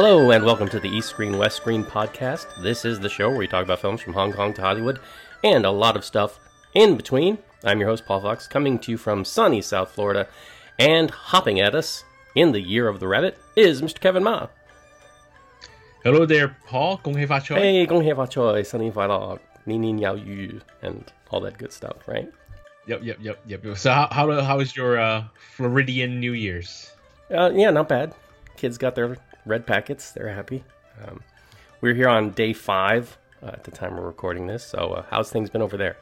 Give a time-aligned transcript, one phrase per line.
[0.00, 2.46] Hello, and welcome to the East Screen West Screen podcast.
[2.62, 5.00] This is the show where we talk about films from Hong Kong to Hollywood
[5.42, 6.38] and a lot of stuff
[6.74, 7.38] in between.
[7.64, 10.28] I'm your host, Paul Fox, coming to you from sunny South Florida,
[10.78, 14.00] and hopping at us in the year of the rabbit is Mr.
[14.00, 14.48] Kevin Ma.
[16.04, 16.98] Hello there, Paul.
[16.98, 17.56] 恭喜发财.
[17.56, 22.28] Hey, 恭喜发财,新年快乐,年年有余, and all that good stuff, right?
[22.86, 23.76] Yep, yep, yep, yep.
[23.76, 25.24] So how how, how was your uh,
[25.56, 26.92] Floridian New Year's?
[27.28, 28.14] Uh, yeah, not bad.
[28.56, 30.11] Kids got their red packets.
[30.11, 30.63] They're happy.
[31.05, 31.21] Um,
[31.81, 34.63] we're here on day five uh, at the time we're recording this.
[34.63, 35.97] So, uh, how's things been over there?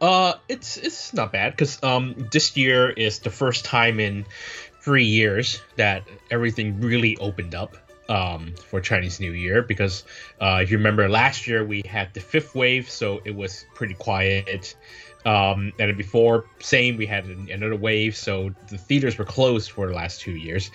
[0.00, 4.26] Uh, it's it's not bad because um this year is the first time in
[4.80, 7.76] three years that everything really opened up
[8.08, 10.02] um for Chinese New Year because
[10.40, 13.94] uh if you remember last year we had the fifth wave so it was pretty
[13.94, 14.74] quiet
[15.24, 19.94] um and before same we had another wave so the theaters were closed for the
[19.94, 20.70] last two years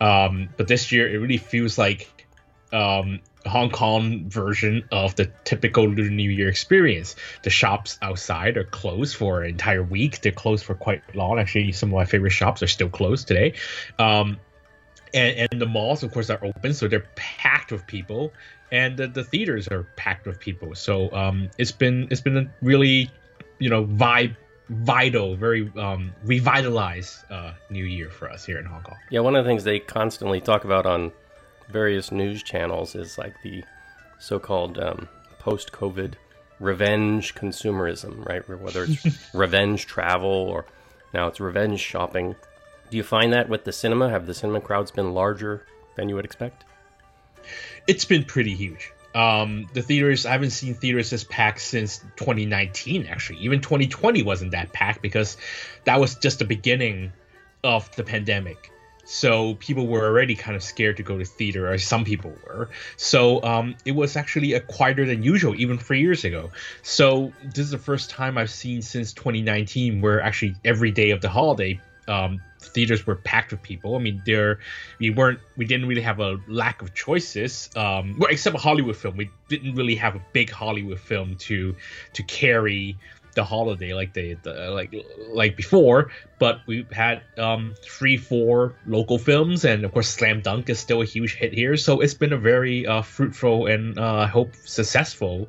[0.00, 2.26] um but this year it really feels like
[2.72, 7.16] um Hong Kong version of the typical Lunar New Year experience.
[7.42, 10.20] The shops outside are closed for an entire week.
[10.20, 11.40] They're closed for quite long.
[11.40, 13.54] Actually, some of my favorite shops are still closed today.
[13.98, 14.38] Um,
[15.14, 18.32] and, and the malls, of course, are open, so they're packed with people,
[18.70, 20.74] and the, the theaters are packed with people.
[20.74, 23.10] So um, it's been it's been a really,
[23.62, 24.36] you know, vibe
[24.68, 28.96] vital, very um, revitalized uh, New Year for us here in Hong Kong.
[29.10, 31.12] Yeah, one of the things they constantly talk about on
[31.68, 33.62] various news channels is like the
[34.18, 36.14] so-called um, post-COVID
[36.58, 38.46] revenge consumerism, right?
[38.48, 40.66] Whether it's revenge travel or
[41.14, 42.34] now it's revenge shopping.
[42.90, 44.10] Do you find that with the cinema?
[44.10, 45.66] Have the cinema crowds been larger
[45.96, 46.64] than you would expect?
[47.86, 48.92] It's been pretty huge.
[49.14, 53.40] Um, the theaters, I haven't seen theaters as packed since 2019, actually.
[53.40, 55.36] Even 2020 wasn't that packed because
[55.84, 57.12] that was just the beginning
[57.62, 58.70] of the pandemic.
[59.04, 62.70] So people were already kind of scared to go to theater or some people were.
[62.96, 66.50] So um, it was actually a quieter than usual even three years ago.
[66.82, 71.20] So this is the first time i've seen since 2019 where actually every day of
[71.20, 73.96] the holiday um, theaters were packed with people.
[73.96, 74.60] I mean there
[74.98, 78.96] we weren't we didn't really have a lack of choices um, well except a hollywood
[78.96, 79.16] film.
[79.16, 81.76] We didn't really have a big hollywood film to
[82.14, 82.96] to carry
[83.34, 84.94] the holiday like they the, like
[85.30, 90.68] like before but we've had um three four local films and of course slam dunk
[90.68, 91.76] is still a huge hit here.
[91.76, 95.48] So it's been a very uh, fruitful and uh, i hope successful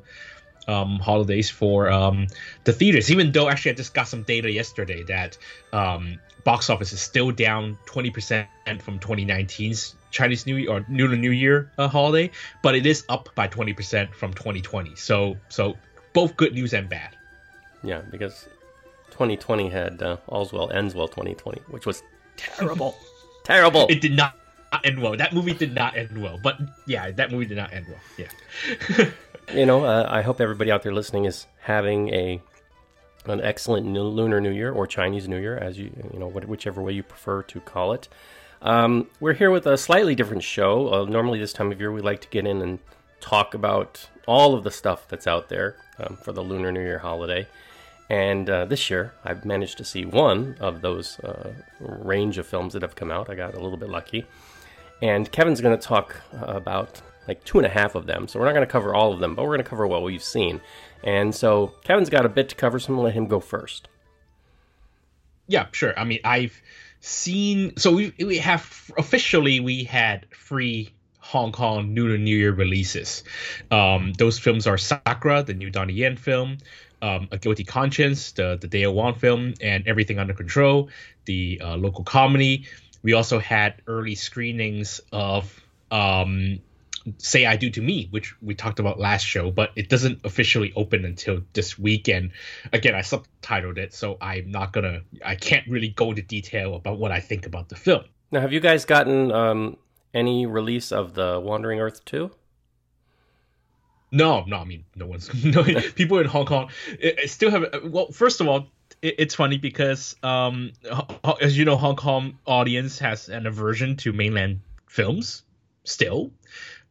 [0.67, 2.27] um, holidays for um,
[2.63, 5.37] the theaters even though actually i just got some data yesterday that
[5.71, 8.47] um, box office is still down 20%
[8.81, 12.29] from 2019's chinese new year or lunar new year uh, holiday
[12.61, 15.75] but it is up by 20% from 2020 so so
[16.13, 17.15] both good news and bad
[17.83, 18.47] yeah, because
[19.11, 22.01] 2020 had uh, All's Well Ends Well 2020, which was
[22.37, 22.95] terrible.
[23.43, 23.87] terrible.
[23.89, 24.35] It did not
[24.83, 25.15] end well.
[25.15, 26.39] That movie did not end well.
[26.41, 27.99] But yeah, that movie did not end well.
[28.17, 29.09] Yeah.
[29.53, 32.41] you know, uh, I hope everybody out there listening is having a
[33.25, 36.81] an excellent new Lunar New Year or Chinese New Year, as you you know, whichever
[36.81, 38.07] way you prefer to call it.
[38.61, 40.93] Um, we're here with a slightly different show.
[40.93, 42.79] Uh, normally, this time of year, we like to get in and
[43.19, 46.99] talk about all of the stuff that's out there um, for the Lunar New Year
[46.99, 47.47] holiday.
[48.09, 52.73] And uh, this year, I've managed to see one of those uh, range of films
[52.73, 53.29] that have come out.
[53.29, 54.25] I got a little bit lucky.
[55.01, 58.27] And Kevin's going to talk about like two and a half of them.
[58.27, 60.03] So we're not going to cover all of them, but we're going to cover what
[60.03, 60.61] we've seen.
[61.03, 63.39] And so Kevin's got a bit to cover, so I'm going to let him go
[63.39, 63.87] first.
[65.47, 65.97] Yeah, sure.
[65.97, 66.61] I mean, I've
[67.01, 67.75] seen.
[67.77, 73.23] So we, we have officially, we had three Hong Kong New Lunar New Year releases.
[73.71, 76.57] Um, those films are Sakra, the new Donnie Yen film,
[77.01, 80.89] um, A Guilty Conscience, the the Dayo Wong film, and Everything Under Control,
[81.25, 82.65] the uh, local comedy.
[83.03, 85.61] We also had early screenings of
[85.91, 86.59] um,
[87.17, 90.71] Say I Do to Me, which we talked about last show, but it doesn't officially
[90.75, 92.31] open until this weekend.
[92.71, 96.97] Again, I subtitled it, so I'm not gonna, I can't really go into detail about
[96.97, 98.05] what I think about the film.
[98.31, 99.77] Now, have you guys gotten um,
[100.13, 102.31] any release of the Wandering Earth 2?
[104.13, 106.69] No, no, I mean, no one's no people in Hong Kong
[106.99, 107.65] it, it still have.
[107.83, 108.67] Well, first of all,
[109.01, 110.71] it, it's funny because, um,
[111.41, 115.43] as you know, Hong Kong audience has an aversion to mainland films.
[115.85, 116.31] Still,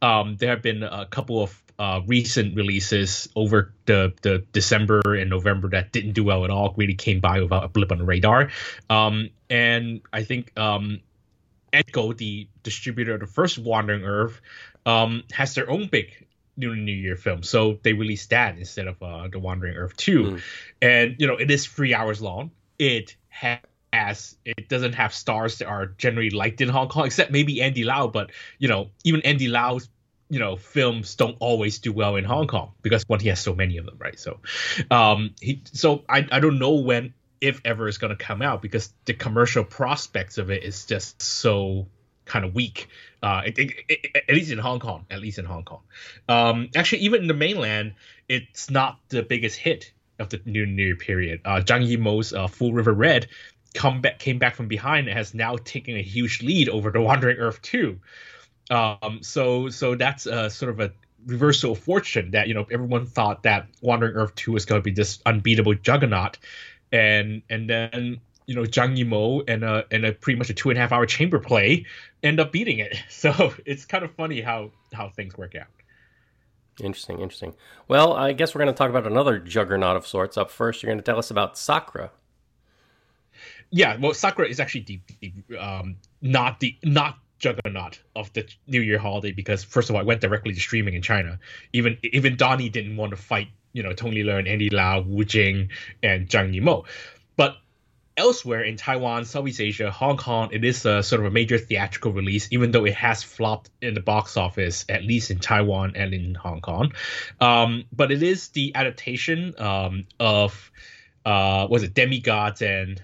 [0.01, 5.29] um, there have been a couple of uh, recent releases over the, the December and
[5.29, 6.73] November that didn't do well at all.
[6.77, 8.51] Really came by without a blip on the radar.
[8.89, 10.99] Um, and I think um,
[11.71, 14.39] Edko, the distributor of the first Wandering Earth,
[14.85, 16.25] um, has their own big
[16.57, 17.43] Lunar New Year film.
[17.43, 20.23] So they released that instead of uh, The Wandering Earth 2.
[20.23, 20.41] Mm.
[20.81, 22.51] And, you know, it is three hours long.
[22.77, 24.35] It has.
[24.43, 28.07] It doesn't have stars that are generally liked in Hong Kong, except maybe Andy Lau.
[28.07, 29.87] But you know, even Andy Lau's
[30.29, 33.53] you know films don't always do well in Hong Kong because one he has so
[33.53, 34.19] many of them, right?
[34.19, 34.39] So,
[34.89, 38.61] um, he so I I don't know when if ever is going to come out
[38.61, 41.87] because the commercial prospects of it is just so
[42.25, 42.87] kind of weak.
[43.21, 45.81] Uh, it, it, it, at least in Hong Kong, at least in Hong Kong.
[46.27, 47.93] Um, actually, even in the mainland,
[48.27, 51.41] it's not the biggest hit of the new New period.
[51.45, 53.27] Uh, Zhang Yimou's uh, Full River Red
[53.73, 57.01] come back, came back from behind and has now taken a huge lead over the
[57.01, 57.99] Wandering Earth 2.
[58.69, 60.93] Um, so so that's uh, sort of a
[61.25, 64.83] reversal of fortune that you know everyone thought that Wandering Earth 2 was going to
[64.83, 66.37] be this unbeatable juggernaut,
[66.91, 70.69] and and then you know Zhang Yimou and a and a pretty much a two
[70.69, 71.85] and a half hour chamber play
[72.21, 72.95] end up beating it.
[73.09, 75.67] So it's kind of funny how how things work out.
[76.81, 77.53] Interesting, interesting.
[77.87, 80.37] Well, I guess we're going to talk about another juggernaut of sorts.
[80.37, 82.11] Up first, you're going to tell us about Sakra.
[83.69, 88.81] Yeah, well, Sakra is actually the, the um, not the not juggernaut of the New
[88.81, 91.39] Year holiday because first of all, it went directly to streaming in China.
[91.73, 95.69] Even even Donnie didn't want to fight, you know, Tony Leung, Andy Lau, Wu Jing,
[96.01, 96.85] and Zhang Yimou.
[98.15, 102.11] Elsewhere in Taiwan, Southeast Asia, Hong Kong, it is a sort of a major theatrical
[102.11, 106.13] release, even though it has flopped in the box office, at least in Taiwan and
[106.13, 106.93] in Hong Kong.
[107.41, 110.71] Um, but it is the adaptation um, of
[111.25, 113.01] uh, was it Demigods and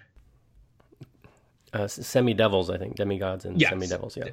[1.74, 2.96] uh, Semi Devils, I think.
[2.96, 3.70] Demigods and yes.
[3.70, 4.30] Semi Devils, yeah.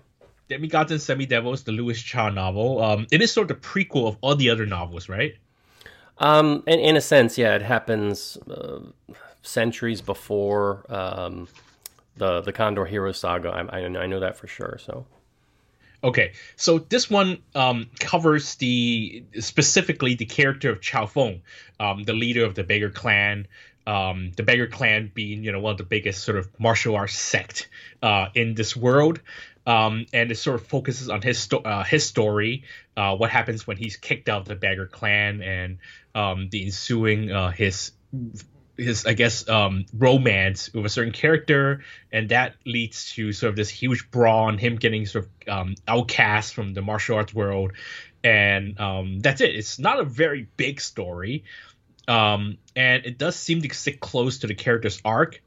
[0.49, 2.83] Demigods and Semi Devils, the Louis Cha novel.
[2.83, 5.35] Um, it is sort of the prequel of all the other novels, right?
[6.19, 8.81] Um, in, in a sense, yeah, it happens uh,
[9.47, 11.49] centuries before um,
[12.17, 13.51] the the Condor Hero saga.
[13.51, 14.79] I, I, know that for sure.
[14.81, 15.07] So.
[16.05, 21.43] Okay, so this one um, covers the specifically the character of Qiao Feng,
[21.81, 23.47] um, the leader of the Beggar Clan.
[23.87, 27.17] Um, the Beggar Clan being you know one of the biggest sort of martial arts
[27.17, 27.69] sect
[28.03, 29.21] uh, in this world.
[29.67, 32.63] Um, and it sort of focuses on his sto- uh, his story,
[32.97, 35.79] uh, what happens when he's kicked out of the Beggar Clan, and
[36.15, 37.91] um, the ensuing uh, his
[38.77, 41.83] his I guess um, romance with a certain character,
[42.13, 46.55] and that leads to sort of this huge brawl him getting sort of um, outcast
[46.55, 47.73] from the martial arts world,
[48.23, 49.55] and um, that's it.
[49.55, 51.45] It's not a very big story,
[52.09, 55.43] um, and it does seem to stick close to the character's arc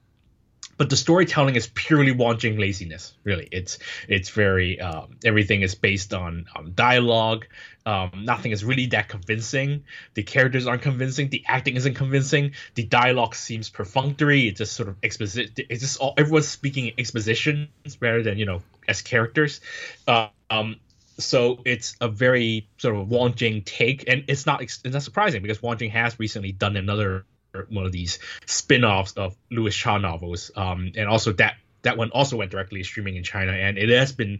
[0.79, 3.13] but the storytelling is purely wanting laziness.
[3.25, 7.45] Really, it's it's very um, everything is based on um, dialogue.
[7.85, 9.83] Um, nothing is really that convincing.
[10.13, 11.29] The characters aren't convincing.
[11.29, 12.53] The acting isn't convincing.
[12.75, 14.47] The dialogue seems perfunctory.
[14.47, 15.53] It's just sort of exposition.
[15.57, 17.67] It's just all everyone's speaking expositions
[17.99, 19.59] rather than you know as characters.
[20.07, 20.77] Uh, um,
[21.17, 25.41] so it's a very sort of Wong Jing take, and it's not it's not surprising
[25.41, 27.25] because Wong Jing has recently done another
[27.69, 30.51] one of these spin-offs of Louis Cha novels.
[30.55, 34.11] Um, and also that that one also went directly streaming in China, and it has
[34.11, 34.39] been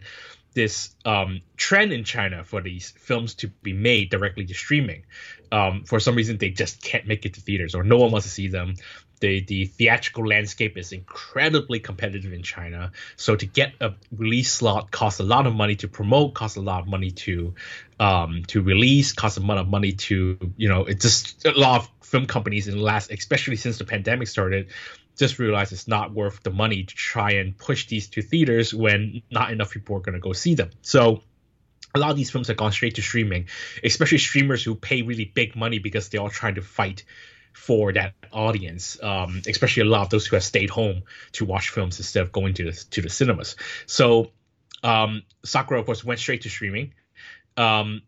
[0.52, 5.04] this um, trend in China for these films to be made directly to streaming.
[5.52, 8.26] Um, for some reason, they just can't make it to theaters, or no one wants
[8.26, 8.74] to see them.
[9.20, 14.90] The the theatrical landscape is incredibly competitive in China, so to get a release slot
[14.90, 17.54] costs a lot of money to promote, costs a lot of money to
[17.98, 21.82] um, to release, costs a lot of money to you know it's just a lot
[21.82, 24.68] of film companies in the last, especially since the pandemic started,
[25.16, 29.22] just realize it's not worth the money to try and push these to theaters when
[29.30, 30.70] not enough people are going to go see them.
[30.82, 31.22] So
[31.94, 33.48] a lot of these films have gone straight to streaming,
[33.84, 37.04] especially streamers who pay really big money because they're all trying to fight
[37.52, 39.02] for that audience.
[39.02, 41.02] Um, especially a lot of those who have stayed home
[41.32, 43.56] to watch films instead of going to the to the cinemas.
[43.86, 44.30] So
[44.82, 46.94] um, Sakra, of course, went straight to streaming.
[47.56, 48.02] Um,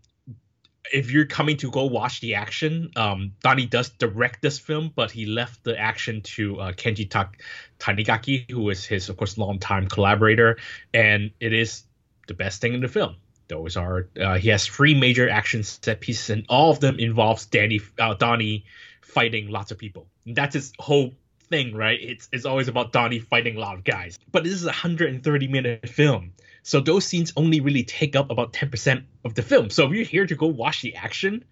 [0.93, 5.11] if you're coming to go watch the action, um, Donnie does direct this film, but
[5.11, 7.31] he left the action to uh, Kenji Ta-
[7.79, 10.59] Tanigaki, who is his, of course, longtime collaborator,
[10.93, 11.85] and it is
[12.27, 13.17] the best thing in the film.
[13.49, 17.47] Those are uh, he has three major action set pieces, and all of them involves
[17.47, 18.65] Danny uh, Donnie
[19.13, 20.07] fighting lots of people.
[20.27, 21.13] That's his whole
[21.49, 21.99] thing, right?
[22.01, 24.19] It's it's always about Donnie fighting a lot of guys.
[24.31, 26.33] But this is a 130 minute film.
[26.63, 29.71] So those scenes only really take up about 10% of the film.
[29.71, 31.45] So if you're here to go watch the action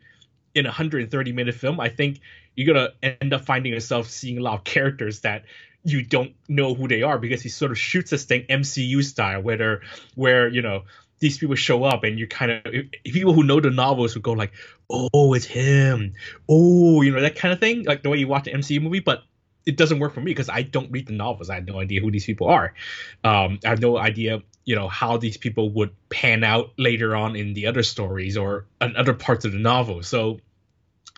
[0.54, 2.20] in a 130 minute film, I think
[2.56, 5.44] you're gonna end up finding yourself seeing a lot of characters that
[5.84, 9.42] you don't know who they are because he sort of shoots this thing MCU style,
[9.42, 9.82] where
[10.14, 10.84] where you know
[11.20, 12.64] these people show up and you kind of
[13.04, 14.52] people who know the novels would go like,
[14.88, 16.14] oh, it's him,
[16.48, 19.00] oh, you know that kind of thing, like the way you watch an MCU movie,
[19.00, 19.22] but
[19.66, 21.50] it doesn't work for me because I don't read the novels.
[21.50, 22.74] I have no idea who these people are.
[23.22, 27.36] Um, I have no idea, you know, how these people would pan out later on
[27.36, 30.02] in the other stories or in other parts of the novel.
[30.02, 30.40] So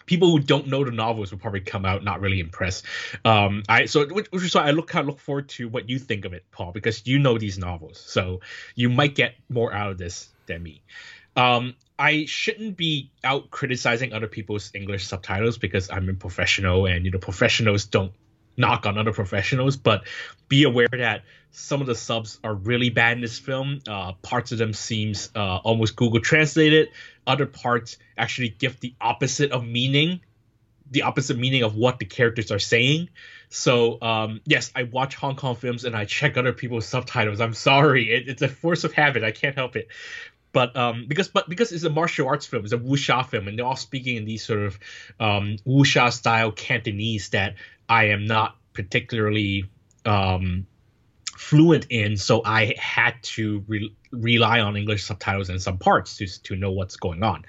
[0.07, 2.85] people who don't know the novels will probably come out not really impressed.
[3.25, 5.89] Um, I so which, which is why I look kind of look forward to what
[5.89, 8.41] you think of it, Paul, because you know these novels, so
[8.75, 10.83] you might get more out of this than me.
[11.37, 17.05] Um, I shouldn't be out criticizing other people's English subtitles because I'm a professional, and
[17.05, 18.13] you know professionals don't
[18.57, 20.05] knock on other professionals, but
[20.49, 23.81] be aware that some of the subs are really bad in this film.
[23.87, 26.89] Uh, parts of them seems uh, almost Google translated.
[27.27, 30.21] Other parts actually give the opposite of meaning,
[30.91, 33.11] the opposite meaning of what the characters are saying.
[33.51, 37.41] So um, yes, I watch Hong Kong films and I check other people's subtitles.
[37.41, 39.23] I'm sorry, it, it's a force of habit.
[39.23, 39.89] I can't help it.
[40.53, 43.59] But um, because but because it's a martial arts film, it's a wuxia film, and
[43.59, 44.79] they're all speaking in these sort of
[45.19, 47.55] um, wuxia style Cantonese that
[47.93, 49.67] I am not particularly
[50.07, 50.67] um,
[51.37, 56.27] fluent in, so I had to re- rely on English subtitles in some parts to
[56.45, 57.45] to know what's going on.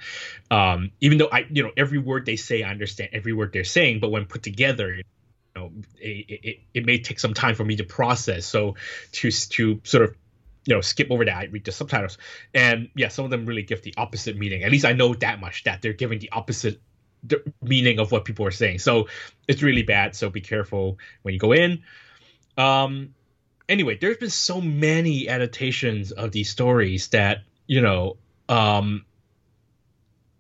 [0.51, 3.63] Um, even though I, you know, every word they say, I understand every word they're
[3.63, 5.03] saying, but when put together, you
[5.55, 5.71] know,
[6.01, 8.45] it, it, it may take some time for me to process.
[8.45, 8.75] So
[9.13, 10.15] to to sort of
[10.65, 12.17] you know skip over that i read the subtitles
[12.53, 15.41] and yeah some of them really give the opposite meaning at least i know that
[15.41, 16.79] much that they're giving the opposite
[17.23, 18.79] the meaning of what people are saying.
[18.79, 19.07] So
[19.47, 20.15] it's really bad.
[20.15, 21.83] So be careful when you go in.
[22.57, 23.13] Um,
[23.67, 28.17] anyway, there's been so many adaptations of these stories that you know
[28.49, 29.05] um,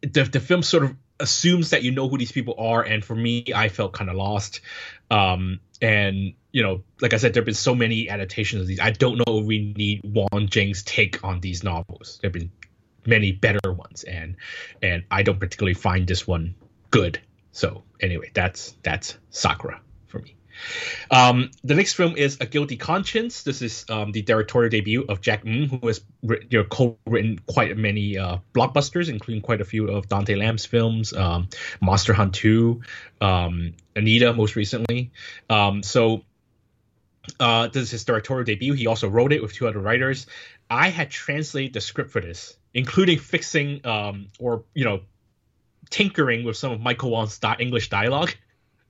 [0.01, 3.15] the the film sort of assumes that you know who these people are, and for
[3.15, 4.61] me, I felt kind of lost.
[5.09, 8.79] Um, and you know, like I said, there've been so many adaptations of these.
[8.79, 12.19] I don't know if we need Wong Jing's take on these novels.
[12.21, 12.51] There've been
[13.05, 14.35] many better ones, and
[14.81, 16.55] and I don't particularly find this one
[16.93, 17.19] good.
[17.51, 20.35] So anyway, that's that's Sakra for me.
[21.09, 23.41] Um, the next film is A Guilty Conscience.
[23.41, 27.75] This is um, the directorial debut of Jack Ng, who has you know, co-written quite
[27.75, 31.49] many uh, blockbusters, including quite a few of Dante Lam's films, um,
[31.81, 32.81] Monster Hunt 2,
[33.21, 35.11] um, Anita most recently.
[35.49, 36.23] Um, so
[37.39, 38.73] uh, this is his directorial debut.
[38.73, 40.27] He also wrote it with two other writers.
[40.69, 45.01] I had translated the script for this, including fixing um, or you know
[45.93, 48.33] tinkering with some of Michael Wong's English dialogue.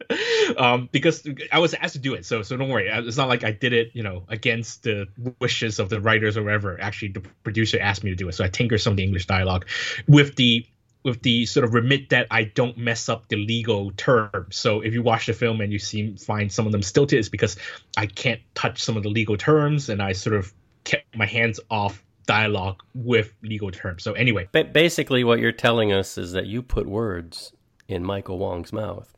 [0.57, 2.88] um, because I was asked to do it, so so don't worry.
[2.89, 5.07] It's not like I did it, you know, against the
[5.39, 6.79] wishes of the writers or whatever.
[6.79, 9.27] Actually, the producer asked me to do it, so I tinkered some of the English
[9.27, 9.67] dialogue
[10.07, 10.65] with the
[11.03, 14.55] with the sort of remit that I don't mess up the legal terms.
[14.55, 17.29] So if you watch the film and you see find some of them stilted, it's
[17.29, 17.57] because
[17.98, 20.53] I can't touch some of the legal terms, and I sort of
[20.86, 24.03] kept my hands off dialogue with legal terms.
[24.03, 27.53] So anyway, but basically, what you're telling us is that you put words
[27.88, 29.13] in Michael Wong's mouth.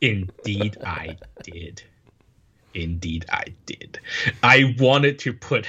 [0.00, 1.82] Indeed, I did.
[2.74, 3.98] Indeed, I did.
[4.42, 5.66] I wanted to put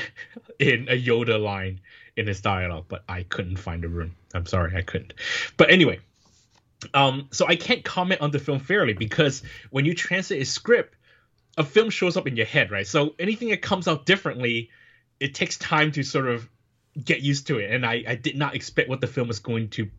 [0.60, 1.80] in a Yoda line
[2.18, 4.16] in his dialogue, but I couldn't find the room.
[4.34, 5.13] I'm sorry, I couldn't.
[5.58, 6.00] But anyway,
[6.94, 10.96] um, so I can't comment on the film fairly because when you translate a script,
[11.58, 12.86] a film shows up in your head, right?
[12.86, 14.70] So anything that comes out differently
[15.20, 16.50] it takes time to sort of
[17.04, 19.70] get used to it, and I, I did not expect what the film was going
[19.70, 19.90] to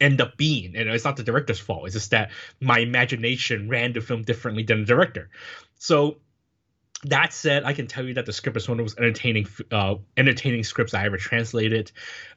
[0.00, 0.76] end up being.
[0.76, 1.86] And it's not the director's fault.
[1.86, 2.30] It's just that
[2.60, 5.30] my imagination ran the film differently than the director.
[5.78, 6.18] So
[7.04, 9.46] that said, I can tell you that the script is one of the most entertaining,
[9.70, 11.92] uh, entertaining scripts I ever translated.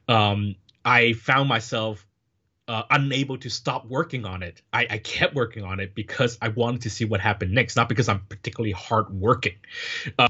[0.08, 2.06] Um, I found myself
[2.70, 4.62] uh, unable to stop working on it.
[4.72, 7.88] I, I, kept working on it because I wanted to see what happened next, not
[7.88, 9.56] because I'm particularly hard working.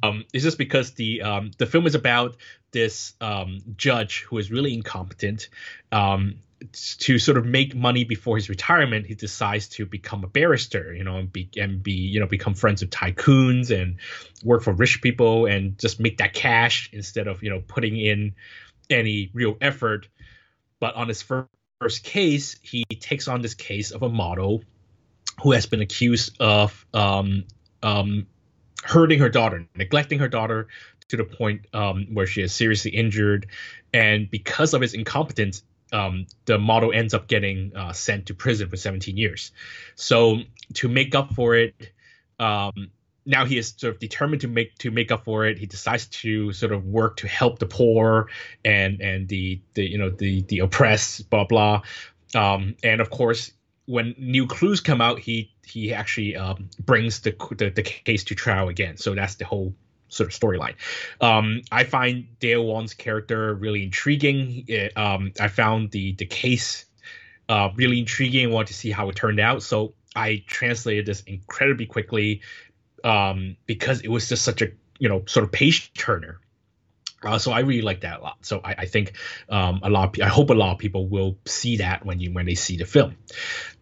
[0.02, 2.38] Um, it's just because the um, the film is about
[2.70, 5.50] this um, judge who is really incompetent.
[5.92, 6.36] Um,
[7.00, 11.04] to sort of make money before his retirement, he decides to become a barrister, you
[11.04, 13.96] know, and be and be you know become friends with tycoons and
[14.42, 18.34] work for rich people and just make that cash instead of you know putting in
[18.88, 20.08] any real effort.
[20.78, 24.62] But on his first first case, he takes on this case of a model
[25.42, 27.44] who has been accused of um,
[27.82, 28.26] um,
[28.82, 30.68] hurting her daughter, neglecting her daughter
[31.08, 33.46] to the point um, where she is seriously injured.
[33.94, 38.68] And because of his incompetence, um, the model ends up getting uh, sent to prison
[38.68, 39.50] for 17 years.
[39.94, 40.40] So
[40.74, 41.74] to make up for it,
[42.38, 42.90] um,
[43.26, 45.58] now he is sort of determined to make to make up for it.
[45.58, 48.28] He decides to sort of work to help the poor
[48.64, 51.82] and and the the you know the the oppressed, blah blah.
[52.34, 53.52] Um, and of course,
[53.86, 58.34] when new clues come out, he he actually um, brings the, the, the case to
[58.34, 58.96] trial again.
[58.96, 59.74] So that's the whole
[60.08, 60.74] sort of storyline.
[61.20, 64.64] Um, I find Dayo Wong's character really intriguing.
[64.66, 66.86] It, um, I found the the case
[67.48, 68.46] uh, really intriguing.
[68.46, 69.62] I Wanted to see how it turned out.
[69.62, 72.42] So I translated this incredibly quickly
[73.04, 76.40] um, because it was just such a you know sort of page turner.
[77.22, 78.38] Uh, so I really like that a lot.
[78.46, 79.12] So I, I think
[79.50, 80.16] um, a lot.
[80.16, 82.76] Of, I hope a lot of people will see that when you when they see
[82.76, 83.16] the film.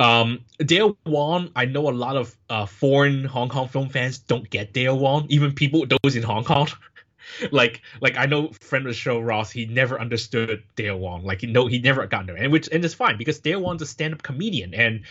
[0.00, 1.50] Um, Dayo Wong.
[1.54, 5.26] I know a lot of uh, foreign Hong Kong film fans don't get Dayo Wong.
[5.28, 6.68] Even people those in Hong Kong.
[7.52, 9.52] like like I know friend of the show Ross.
[9.52, 11.24] He never understood Dayo Wong.
[11.24, 13.86] Like no, he never got there, and which and it's fine because Dayo Wong's a
[13.86, 15.02] stand up comedian and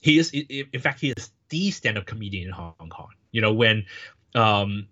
[0.00, 3.10] he is in fact he is the stand up comedian in Hong Kong.
[3.30, 3.84] You know when
[4.34, 4.88] um,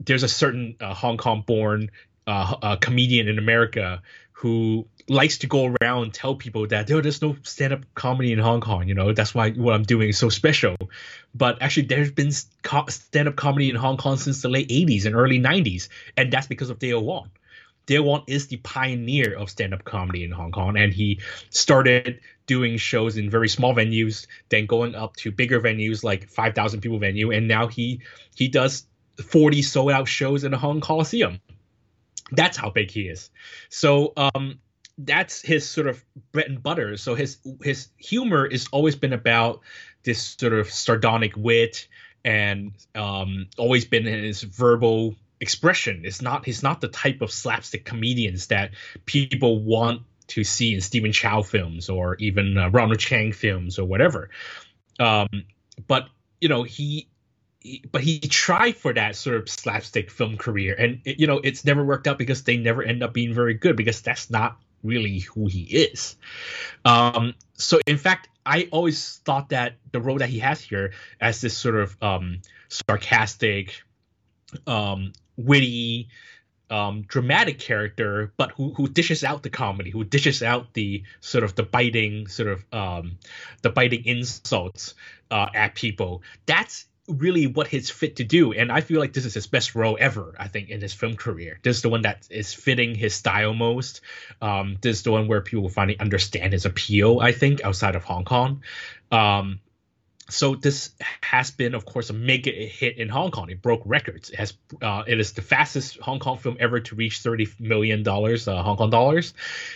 [0.00, 1.90] there's a certain uh, Hong Kong born
[2.26, 4.00] uh, a comedian in America
[4.32, 8.60] who likes to go around tell people that oh, there's no stand-up comedy in Hong
[8.60, 8.88] Kong.
[8.88, 10.76] You know, that's why what I'm doing is so special.
[11.34, 15.40] But actually, there's been stand-up comedy in Hong Kong since the late 80s and early
[15.40, 17.30] 90s, and that's because of Dayo Wong.
[17.86, 22.76] Dayo Wong is the pioneer of stand-up comedy in Hong Kong, and he started doing
[22.76, 27.30] shows in very small venues, then going up to bigger venues like 5,000 people venue,
[27.30, 28.00] and now he
[28.34, 28.86] he does
[29.22, 31.40] 40 sold-out shows in the Hong Kong Coliseum
[32.32, 33.30] that's how big he is.
[33.68, 34.60] So um,
[34.98, 36.96] that's his sort of bread and butter.
[36.96, 39.60] So his his humor has always been about
[40.02, 41.88] this sort of sardonic wit
[42.24, 46.02] and um, always been in his verbal expression.
[46.04, 48.72] It's not he's not the type of slapstick comedians that
[49.04, 53.84] people want to see in Stephen Chow films or even uh, Ronald Cheng films or
[53.84, 54.30] whatever.
[54.98, 55.28] Um,
[55.86, 56.08] but
[56.40, 57.08] you know he
[57.90, 61.64] but he tried for that sort of slapstick film career, and it, you know it's
[61.64, 65.20] never worked out because they never end up being very good because that's not really
[65.20, 66.16] who he is.
[66.84, 71.40] Um, so in fact, I always thought that the role that he has here as
[71.40, 73.82] this sort of um, sarcastic,
[74.66, 76.08] um, witty,
[76.70, 81.44] um, dramatic character, but who who dishes out the comedy, who dishes out the sort
[81.44, 83.18] of the biting sort of um,
[83.62, 84.94] the biting insults
[85.30, 86.22] uh, at people.
[86.46, 88.52] That's really what he's fit to do.
[88.52, 91.16] And I feel like this is his best role ever, I think, in his film
[91.16, 91.60] career.
[91.62, 94.00] This is the one that is fitting his style most.
[94.40, 98.04] Um, this is the one where people finally understand his appeal, I think, outside of
[98.04, 98.62] Hong Kong.
[99.12, 99.60] Um,
[100.28, 100.90] so this
[101.22, 103.50] has been, of course, a mega hit in Hong Kong.
[103.50, 104.30] It broke records.
[104.30, 108.02] It has, uh, it is the fastest Hong Kong film ever to reach thirty million
[108.02, 109.34] dollars, uh, Hong Kong dollars.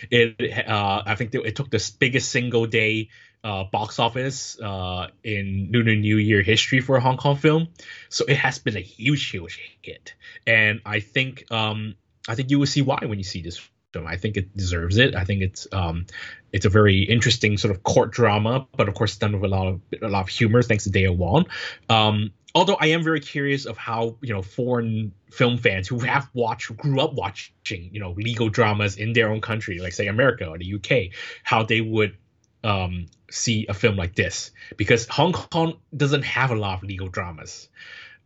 [0.09, 3.09] It, uh, I think it took the biggest single day
[3.43, 7.67] uh, box office uh, in Lunar New Year history for a Hong Kong film.
[8.09, 10.15] So it has been a huge, huge hit,
[10.47, 11.95] and I think um,
[12.27, 15.15] I think you will see why when you see this I think it deserves it.
[15.15, 16.05] I think it's um,
[16.51, 19.67] it's a very interesting sort of court drama, but of course done with a lot
[19.67, 21.45] of a lot of humor thanks to Dayo Wong.
[21.89, 26.29] Um, although I am very curious of how you know foreign film fans who have
[26.33, 30.07] watched, who grew up watching you know legal dramas in their own country, like say
[30.07, 32.15] America or the UK, how they would
[32.63, 37.07] um, see a film like this because Hong Kong doesn't have a lot of legal
[37.07, 37.69] dramas.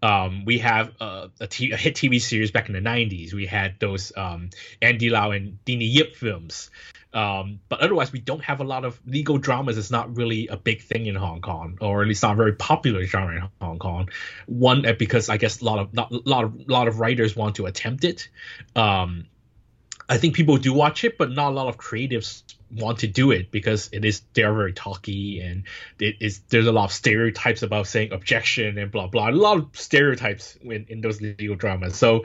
[0.04, 3.34] Um, we have a, a, t- a hit TV series back in the 90s.
[3.34, 4.50] We had those um,
[4.82, 6.70] Andy Lau and Dini Yip films.
[7.14, 9.78] Um, but otherwise, we don't have a lot of legal dramas.
[9.78, 12.54] It's not really a big thing in Hong Kong, or at least not a very
[12.54, 14.10] popular genre in Hong Kong.
[14.48, 17.36] One uh, because I guess a lot of not, a lot of lot of writers
[17.36, 18.28] want to attempt it.
[18.76, 19.28] Um,
[20.10, 23.32] I think people do watch it, but not a lot of creatives want to do
[23.32, 25.64] it because it is they're very talky and
[26.00, 29.58] it is there's a lot of stereotypes about saying objection and blah blah a lot
[29.58, 31.96] of stereotypes in, in those legal dramas.
[31.96, 32.24] So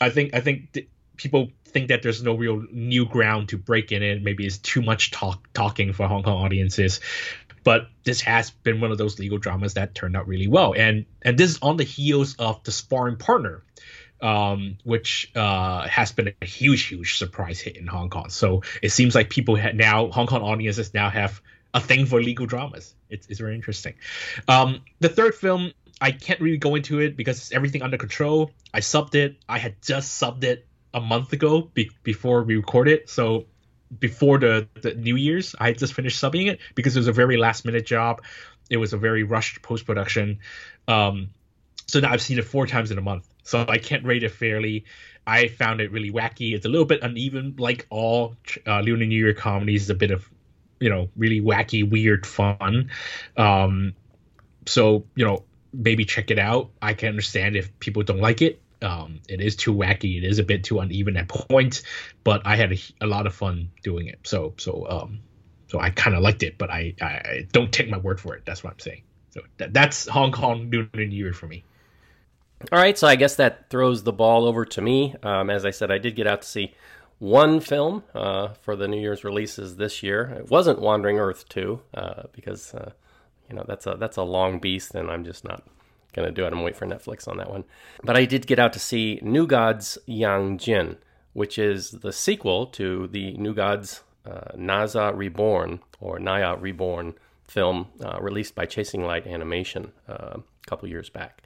[0.00, 3.92] i think i think th- people think that there's no real new ground to break
[3.92, 4.22] in it.
[4.22, 7.00] Maybe it's too much talk talking for hong kong audiences.
[7.64, 10.74] But this has been one of those legal dramas that turned out really well.
[10.76, 13.62] And and this is on the heels of the sparring partner
[14.22, 18.30] um, which uh, has been a huge, huge surprise hit in Hong Kong.
[18.30, 21.42] So it seems like people now, Hong Kong audiences now have
[21.74, 22.94] a thing for legal dramas.
[23.10, 23.94] It's, it's very interesting.
[24.46, 28.52] Um, the third film, I can't really go into it because it's everything under control.
[28.72, 29.36] I subbed it.
[29.48, 33.08] I had just subbed it a month ago be- before we recorded.
[33.08, 33.46] So
[33.98, 37.36] before the, the New Year's, I just finished subbing it because it was a very
[37.36, 38.22] last minute job.
[38.70, 40.38] It was a very rushed post production.
[40.86, 41.30] Um,
[41.86, 44.30] so now I've seen it four times in a month so I can't rate it
[44.30, 44.84] fairly.
[45.26, 46.54] I found it really wacky.
[46.54, 49.82] It's a little bit uneven, like all uh, Lunar New Year comedies.
[49.82, 50.28] It's a bit of,
[50.80, 52.90] you know, really wacky, weird fun.
[53.36, 53.94] Um,
[54.66, 56.70] so you know, maybe check it out.
[56.80, 58.60] I can understand if people don't like it.
[58.82, 60.18] Um, it is too wacky.
[60.18, 61.84] It is a bit too uneven at points,
[62.24, 64.18] but I had a, a lot of fun doing it.
[64.24, 65.20] So so um,
[65.72, 68.42] so I kind of liked it, but I, I, don't take my word for it.
[68.44, 69.04] That's what I'm saying.
[69.30, 71.64] So that, that's Hong Kong Lunar New Year for me.
[72.70, 75.14] All right, so I guess that throws the ball over to me.
[75.22, 76.74] Um, as I said, I did get out to see
[77.18, 80.34] one film uh, for the New Year's releases this year.
[80.38, 82.92] It wasn't Wandering Earth 2 uh, because uh,
[83.48, 85.64] you know that's a that's a long beast, and I'm just not
[86.12, 86.52] gonna do it.
[86.52, 87.64] I'm waiting for Netflix on that one.
[88.04, 90.96] But I did get out to see New Gods Yang Jian,
[91.32, 97.14] which is the sequel to the New Gods uh, Nezha Reborn or Naya Reborn
[97.46, 101.42] film uh, released by Chasing Light Animation uh, a couple years back.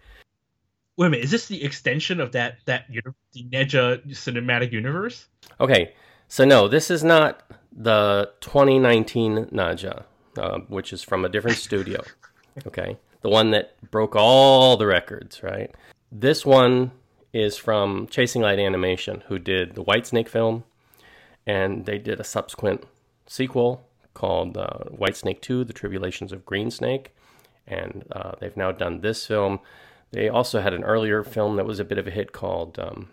[0.96, 2.86] Wait a minute, is this the extension of that that
[3.32, 5.26] the Nezha cinematic universe?
[5.60, 5.92] Okay,
[6.28, 10.04] so no, this is not the 2019 Nezha,
[10.38, 12.02] uh, which is from a different studio.
[12.66, 15.74] Okay, the one that broke all the records, right?
[16.10, 16.90] This one
[17.34, 20.64] is from Chasing Light Animation, who did the White Snake film,
[21.46, 22.84] and they did a subsequent
[23.26, 27.08] sequel called uh, Whitesnake 2 The Tribulations of Greensnake.
[27.66, 29.60] And uh, they've now done this film.
[30.16, 33.10] They also had an earlier film that was a bit of a hit called um,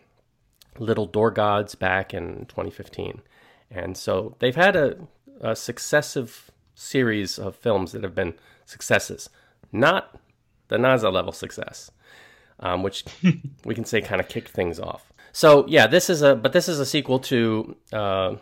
[0.79, 3.21] Little Door Gods back in 2015.
[3.69, 4.95] And so they've had a,
[5.41, 9.29] a successive series of films that have been successes,
[9.69, 10.17] not
[10.69, 11.91] the Nezha level success,
[12.61, 13.03] um, which
[13.65, 15.11] we can say kind of kicked things off.
[15.33, 18.35] So yeah, this is a but this is a sequel to uh,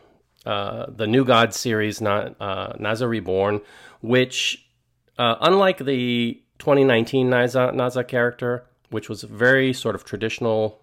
[0.46, 3.62] uh, the New God series, not uh, Nezha Reborn,
[4.02, 4.70] which
[5.18, 10.80] uh, unlike the 2019 Nezha, Nezha character, which was very sort of traditional,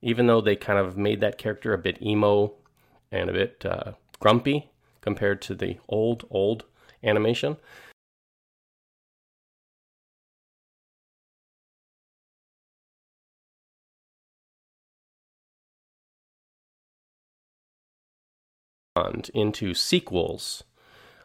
[0.00, 2.52] even though they kind of made that character a bit emo
[3.10, 6.64] and a bit uh, grumpy compared to the old old
[7.02, 7.56] animation.
[19.34, 20.64] into sequels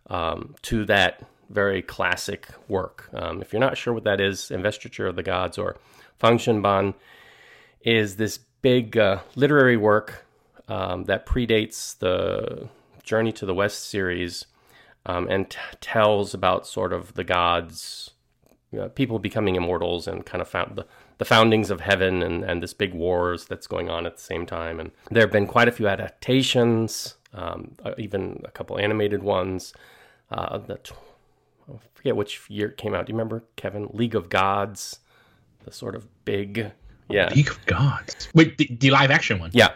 [0.07, 3.09] um, to that very classic work.
[3.13, 5.77] Um, if you're not sure what that is, Investiture of the Gods or
[6.19, 6.93] Ban
[7.83, 10.25] is this big uh, literary work
[10.67, 12.69] um, that predates the
[13.03, 14.45] Journey to the West series
[15.05, 18.11] um, and t- tells about sort of the gods,
[18.71, 20.85] you know, people becoming immortals, and kind of found the,
[21.17, 24.45] the foundings of heaven and, and this big wars that's going on at the same
[24.45, 24.79] time.
[24.79, 29.73] And there have been quite a few adaptations um, uh, even a couple animated ones.
[30.29, 30.79] Uh, the
[31.69, 33.05] I forget which year it came out.
[33.05, 33.89] Do you remember Kevin?
[33.93, 34.99] League of Gods,
[35.65, 36.71] the sort of big,
[37.09, 37.29] yeah.
[37.33, 38.29] League of Gods.
[38.33, 39.51] Wait, the, the live action one.
[39.53, 39.73] Yeah,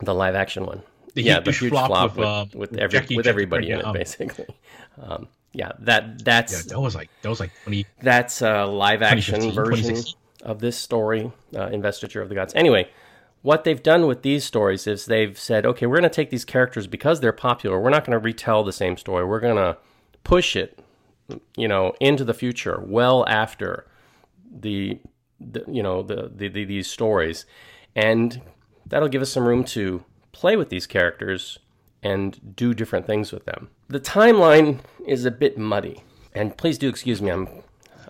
[0.00, 0.82] the live action one.
[1.14, 3.70] The yeah, huge the huge flop flop, with, with, uh, with, every, Jackie with everybody
[3.70, 4.46] in it, um, basically.
[5.00, 7.86] Um, yeah, that that's Yeah, that was like that was like twenty.
[8.00, 9.96] that's a live action version
[10.42, 12.54] of this story, uh, Investiture of the Gods.
[12.54, 12.88] Anyway,
[13.42, 16.44] what they've done with these stories is they've said, okay, we're going to take these
[16.44, 17.80] characters because they're popular.
[17.80, 19.24] We're not going to retell the same story.
[19.24, 19.76] We're going to
[20.24, 20.78] push it,
[21.56, 23.86] you know, into the future, well after
[24.50, 24.98] the,
[25.40, 27.46] the you know, the, the, the these stories,
[27.94, 28.40] and
[28.86, 31.58] that'll give us some room to play with these characters
[32.02, 33.68] and do different things with them.
[33.88, 36.02] The timeline is a bit muddy,
[36.34, 37.30] and please do excuse me.
[37.30, 37.48] I'm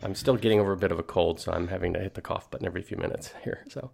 [0.02, 2.22] I'm still getting over a bit of a cold, so I'm having to hit the
[2.22, 3.64] cough button every few minutes here.
[3.68, 3.90] So,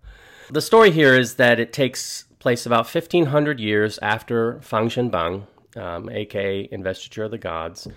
[0.51, 5.47] the story here is that it takes place about 1500 years after Fengshenbang,
[5.77, 7.89] um, aka Investiture of the Gods,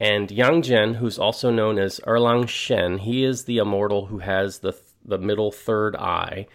[0.00, 2.98] and Yang Jian, who's also known as Erlang Shen.
[2.98, 6.46] He is the immortal who has the the middle third eye,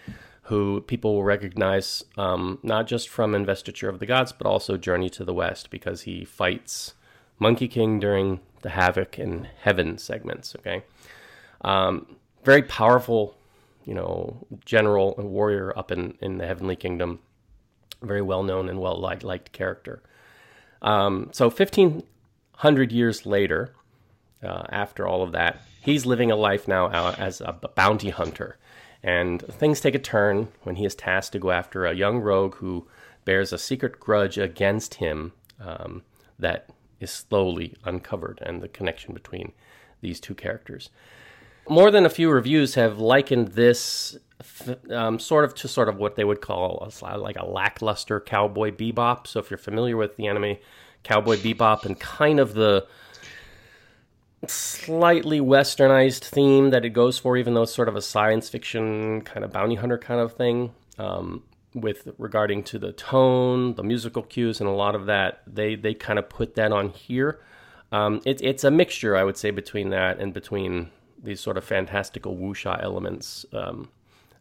[0.44, 5.10] who people will recognize um, not just from Investiture of the Gods, but also Journey
[5.12, 6.94] to the West, because he fights
[7.39, 10.56] Monkey King during the Havoc and Heaven segments.
[10.58, 10.84] Okay,
[11.62, 13.36] um, very powerful,
[13.86, 17.20] you know, general and warrior up in in the Heavenly Kingdom.
[18.02, 20.02] Very well known and well liked character.
[20.82, 22.04] Um, so fifteen
[22.56, 23.74] hundred years later,
[24.44, 28.58] uh, after all of that, he's living a life now as a bounty hunter.
[29.04, 32.56] And things take a turn when he is tasked to go after a young rogue
[32.56, 32.88] who
[33.26, 36.04] bears a secret grudge against him um,
[36.38, 39.54] that is slowly uncovered, and the connection between
[40.02, 40.91] these two characters.
[41.67, 44.17] More than a few reviews have likened this
[44.89, 48.71] um, sort of to sort of what they would call a, like a lackluster Cowboy
[48.71, 49.27] Bebop.
[49.27, 50.58] So if you're familiar with the anime
[51.04, 52.86] Cowboy Bebop and kind of the
[54.47, 59.21] slightly westernized theme that it goes for, even though it's sort of a science fiction
[59.21, 60.73] kind of bounty hunter kind of thing.
[60.97, 65.75] Um, with regarding to the tone, the musical cues, and a lot of that, they
[65.75, 67.39] they kind of put that on here.
[67.91, 71.63] Um, it, it's a mixture, I would say, between that and between these sort of
[71.63, 73.89] fantastical wuxia elements um,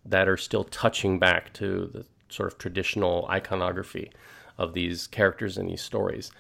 [0.04, 4.10] that are still touching back to the sort of traditional iconography
[4.58, 6.30] of these characters in these stories.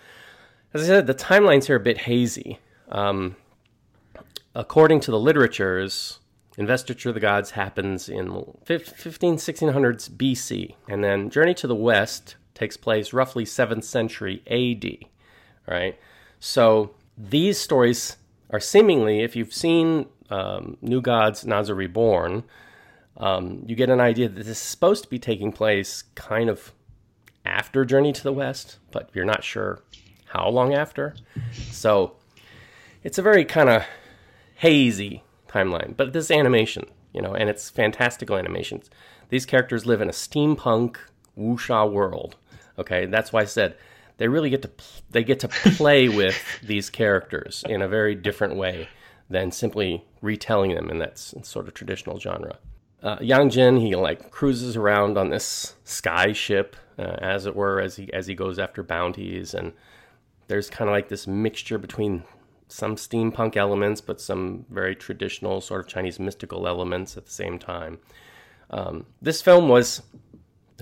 [0.72, 2.58] As I said, the timelines here are a bit hazy.
[2.90, 3.36] Um,
[4.54, 6.20] according to the literatures,
[6.56, 12.36] Investiture of the Gods happens in 15, 1600s BC, and then Journey to the West
[12.54, 15.08] takes place roughly 7th century AD.
[15.66, 15.98] Right?
[16.38, 18.16] So these stories
[18.50, 22.44] are seemingly, if you've seen um, New Gods, Nezha Reborn,
[23.20, 26.72] um, you get an idea that this is supposed to be taking place kind of
[27.44, 29.80] after Journey to the West, but you're not sure
[30.24, 31.14] how long after.
[31.70, 32.16] So
[33.04, 33.84] it's a very kind of
[34.54, 38.88] hazy timeline, but this animation, you know, and it's fantastical animations.
[39.28, 40.96] These characters live in a steampunk
[41.38, 42.36] wuxia world.
[42.78, 43.76] Okay, that's why I said
[44.16, 44.70] they really get to
[45.10, 48.88] they get to play with these characters in a very different way
[49.28, 52.58] than simply retelling them in that sort of traditional genre.
[53.02, 57.80] Uh, Yang Jian he like cruises around on this sky ship, uh, as it were,
[57.80, 59.72] as he as he goes after bounties, and
[60.48, 62.24] there's kind of like this mixture between
[62.68, 67.58] some steampunk elements, but some very traditional sort of Chinese mystical elements at the same
[67.58, 67.98] time.
[68.70, 70.02] Um, this film was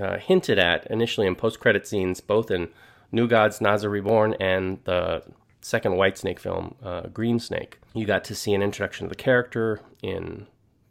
[0.00, 2.68] uh, hinted at initially in post-credit scenes, both in
[3.10, 5.22] New Gods, Nezha Reborn, and the
[5.60, 7.78] second White Snake film, uh, Green Snake.
[7.94, 10.46] You got to see an introduction of the character in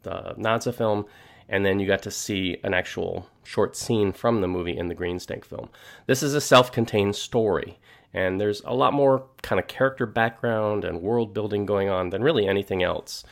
[0.08, 1.06] the Nezha film,
[1.48, 4.94] and then you got to see an actual short scene from the movie in the
[4.94, 5.68] Green Snake film.
[6.06, 7.78] This is a self-contained story,
[8.12, 12.22] and there's a lot more kind of character background and world building going on than
[12.22, 13.24] really anything else.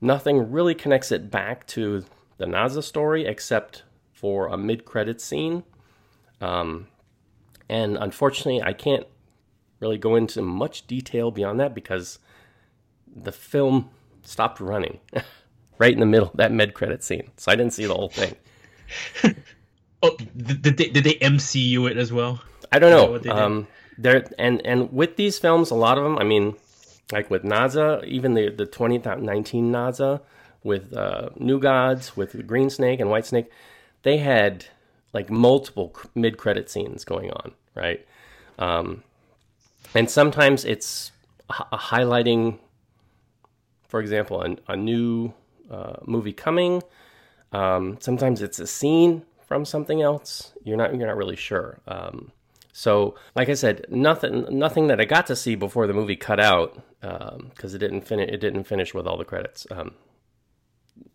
[0.00, 2.04] Nothing really connects it back to
[2.38, 5.62] the Nezha story except for a mid-credit scene.
[6.40, 6.88] Um,
[7.68, 9.06] and unfortunately, I can't
[9.78, 12.18] really go into much detail beyond that because
[13.14, 13.90] the film
[14.22, 15.00] stopped running
[15.80, 17.30] right in the middle that mid credit scene.
[17.36, 18.36] So I didn't see the whole thing.
[20.02, 22.40] oh, did they, did they MCU it as well?
[22.70, 22.92] I don't
[23.26, 23.32] know.
[23.32, 23.66] Um,
[23.98, 26.16] there and and with these films, a lot of them.
[26.18, 26.54] I mean,
[27.10, 30.20] like with Nezha, even the the 2019 Nezha,
[30.62, 33.50] with uh, New Gods, with Green Snake and White Snake,
[34.04, 34.66] they had
[35.12, 38.06] like multiple mid credit scenes going on right?
[38.58, 39.02] Um,
[39.94, 41.12] and sometimes it's
[41.50, 42.58] h- highlighting,
[43.88, 45.32] for example, a new
[45.70, 46.82] uh, movie coming.
[47.52, 50.52] Um, sometimes it's a scene from something else.
[50.64, 51.80] You're not you're not really sure.
[51.86, 52.32] Um,
[52.72, 56.40] so, like I said, nothing nothing that I got to see before the movie cut
[56.40, 58.30] out because um, it didn't finish.
[58.30, 59.66] It didn't finish with all the credits.
[59.70, 59.94] Um,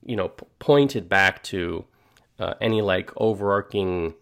[0.04, 1.86] you know, p- pointed back to
[2.39, 4.15] uh, any like overarching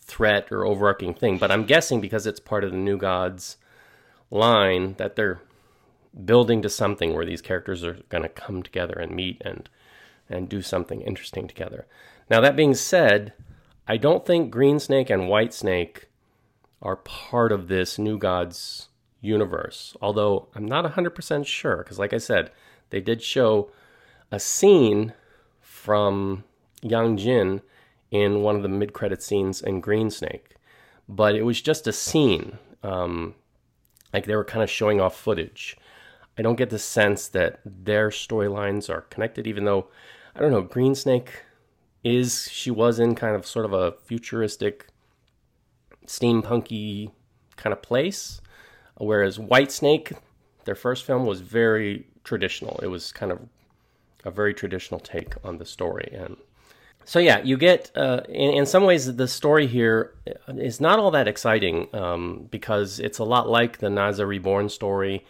[0.00, 1.38] threat or overarching thing.
[1.38, 3.56] But I'm guessing because it's part of the New Gods
[4.30, 5.40] line that they're
[6.24, 9.68] building to something where these characters are going to come together and meet and
[10.28, 11.86] and do something interesting together.
[12.30, 13.34] Now that being said,
[13.86, 16.08] I don't think Green Snake and White Snake
[16.80, 18.88] are part of this New Gods
[19.20, 19.96] universe.
[20.00, 22.50] Although I'm not 100% sure because like I said,
[22.90, 23.70] they did show
[24.30, 25.12] a scene
[25.60, 26.44] from
[26.82, 27.62] Yang Jian
[28.10, 30.54] in one of the mid credit scenes in Green Snake,
[31.08, 32.58] but it was just a scene.
[32.82, 33.34] Um,
[34.12, 35.76] like they were kind of showing off footage.
[36.36, 39.88] I don't get the sense that their storylines are connected, even though
[40.34, 40.62] I don't know.
[40.62, 41.42] Green Snake
[42.02, 44.88] is she was in kind of sort of a futuristic,
[46.06, 47.12] steampunky
[47.56, 48.40] kind of place,
[48.96, 50.12] whereas White Snake,
[50.64, 52.80] their first film was very traditional.
[52.82, 53.40] It was kind of
[54.24, 56.36] a very traditional take on the story, and
[57.04, 60.14] so yeah, you get uh, in, in, some ways the story here
[60.48, 65.24] is not all that exciting um, because it's a lot like the Nezha Reborn story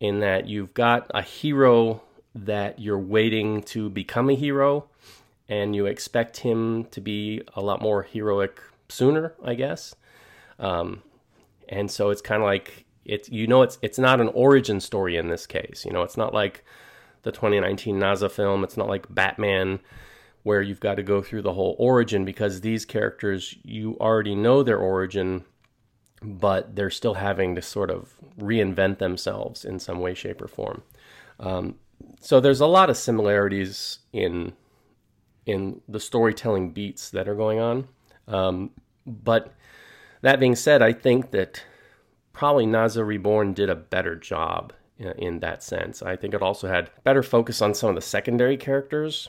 [0.00, 2.02] in that you've got a hero
[2.34, 4.86] that you're waiting to become a hero,
[5.48, 9.94] and you expect him to be a lot more heroic sooner, I guess.
[10.58, 11.02] Um,
[11.68, 15.16] and so it's kind of like it's you know it's it's not an origin story
[15.16, 15.84] in this case.
[15.84, 16.64] You know, it's not like
[17.22, 18.64] the 2019 Nezha film.
[18.64, 19.80] It's not like Batman
[20.42, 24.62] where you've got to go through the whole origin because these characters, you already know
[24.62, 25.44] their origin,
[26.22, 30.82] but they're still having to sort of reinvent themselves in some way, shape, or form.
[31.38, 31.76] Um,
[32.20, 34.52] so there's a lot of similarities in
[35.46, 37.88] in the storytelling beats that are going on.
[38.28, 38.70] Um,
[39.06, 39.52] but
[40.20, 41.64] that being said, I think that
[42.32, 46.02] probably Nezha Reborn did a better job in, in that sense.
[46.02, 49.28] I think it also had better focus on some of the secondary characters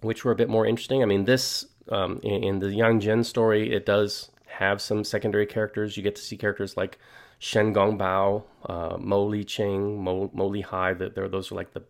[0.00, 1.02] which were a bit more interesting.
[1.02, 5.46] I mean, this um, in, in, the Yang Jian story, it does have some secondary
[5.46, 5.96] characters.
[5.96, 6.98] You get to see characters like
[7.38, 10.94] Shen Gongbao, uh, Mo Li Qing, Mo, Mo Li Hai.
[10.94, 11.82] That those are like the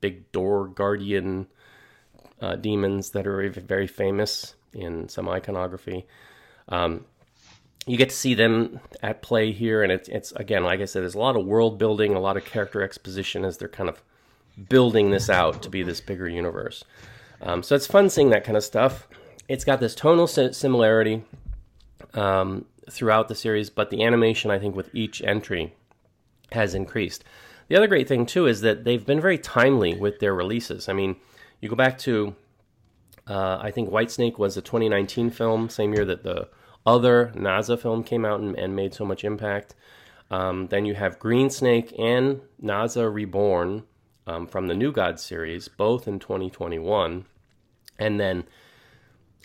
[0.00, 1.46] big door guardian
[2.40, 6.06] uh, demons that are very famous in some iconography.
[6.68, 7.06] Um,
[7.86, 11.02] you get to see them at play here, and it's, it's again, like I said,
[11.02, 14.02] there's a lot of world building, a lot of character exposition as they're kind of
[14.68, 16.84] building this out to be this bigger universe.
[17.40, 19.08] Um, so it's fun seeing that kind of stuff.
[19.48, 21.24] It's got this tonal similarity
[22.14, 25.74] um, throughout the series, but the animation, I think, with each entry
[26.52, 27.24] has increased.
[27.68, 30.88] The other great thing, too, is that they've been very timely with their releases.
[30.88, 31.16] I mean,
[31.60, 32.34] you go back to,
[33.26, 36.48] uh, I think Whitesnake was a 2019 film, same year that the
[36.86, 39.74] other Nezha film came out and, and made so much impact.
[40.30, 43.84] Um, then you have Green Snake and Nezha Reborn
[44.26, 47.26] um, from the New God series, both in 2021.
[47.98, 48.44] And then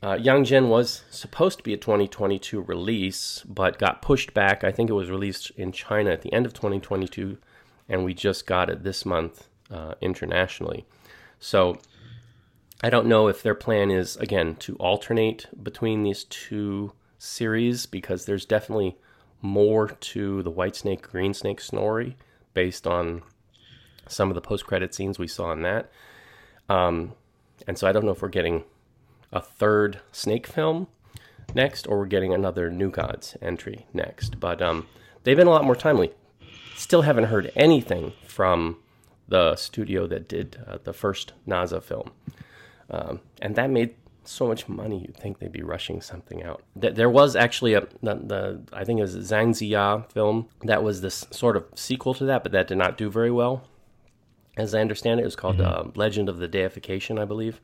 [0.04, 4.62] uh, Yang Jian was supposed to be a 2022 release, but got pushed back.
[4.62, 7.38] I think it was released in China at the end of 2022,
[7.88, 10.86] and we just got it this month uh, internationally.
[11.40, 11.80] So
[12.84, 18.26] I don't know if their plan is, again, to alternate between these two series because
[18.26, 18.98] there's definitely
[19.42, 22.18] more to the White Snake Green Snake story
[22.54, 23.22] based on
[24.10, 25.90] some of the post credit scenes we saw in that.
[26.68, 27.14] Um,
[27.66, 28.66] and so I don't know if we're getting
[29.34, 30.88] a third Snake film
[31.54, 34.40] next or we're getting another New Gods entry next.
[34.40, 34.88] But um,
[35.24, 36.12] they've been a lot more timely.
[36.76, 38.78] Still haven't heard anything from
[39.28, 42.12] the studio that did uh, the first Nezha film.
[42.90, 46.62] Um, and that made so much money, you'd think they'd be rushing something out.
[46.76, 51.02] There was actually a the, the I think it was Jiang Ziya film that was
[51.02, 53.68] this sort of sequel to that, but that did not do very well.
[54.56, 55.90] As I understand it, it was called mm-hmm.
[55.90, 57.60] uh, Legend of the Deification, I believe,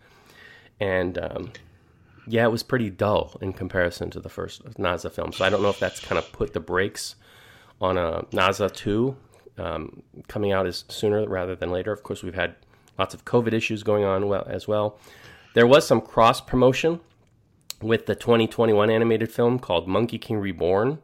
[0.80, 1.52] and um,
[2.28, 5.32] yeah, it was pretty dull in comparison to the first Nezha film.
[5.34, 7.16] So I don't know if that's kind of put the brakes
[7.82, 9.18] on a Nezha two
[9.58, 11.92] um, coming out as sooner rather than later.
[11.92, 12.56] Of course, we've had
[12.98, 14.98] lots of COVID issues going on well, as well.
[15.54, 17.00] There was some cross promotion
[17.82, 21.00] with the 2021 animated film called Monkey King Reborn,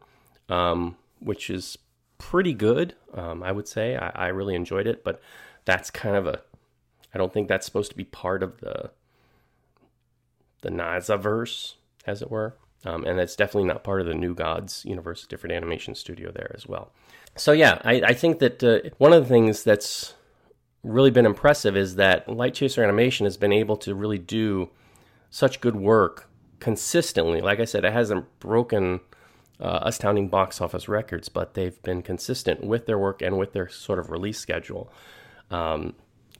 [0.48, 1.78] um, which is
[2.18, 2.94] pretty good.
[3.14, 5.20] Um, I would say I, I, really enjoyed it, but
[5.64, 6.40] that's kind of a.
[7.14, 8.90] I don't think that's supposed to be part of the
[10.62, 11.74] the Nezhaverse,
[12.06, 15.26] as it were, um, and that's definitely not part of the New Gods universe.
[15.26, 16.92] Different animation studio there as well.
[17.36, 20.14] So yeah, I, I think that uh, one of the things that's
[20.82, 24.70] really been impressive is that Light Chaser Animation has been able to really do
[25.30, 27.40] such good work consistently.
[27.40, 29.00] Like I said, it hasn't broken
[29.60, 33.68] uh, astounding box office records, but they've been consistent with their work and with their
[33.68, 34.90] sort of release schedule
[35.50, 35.94] um,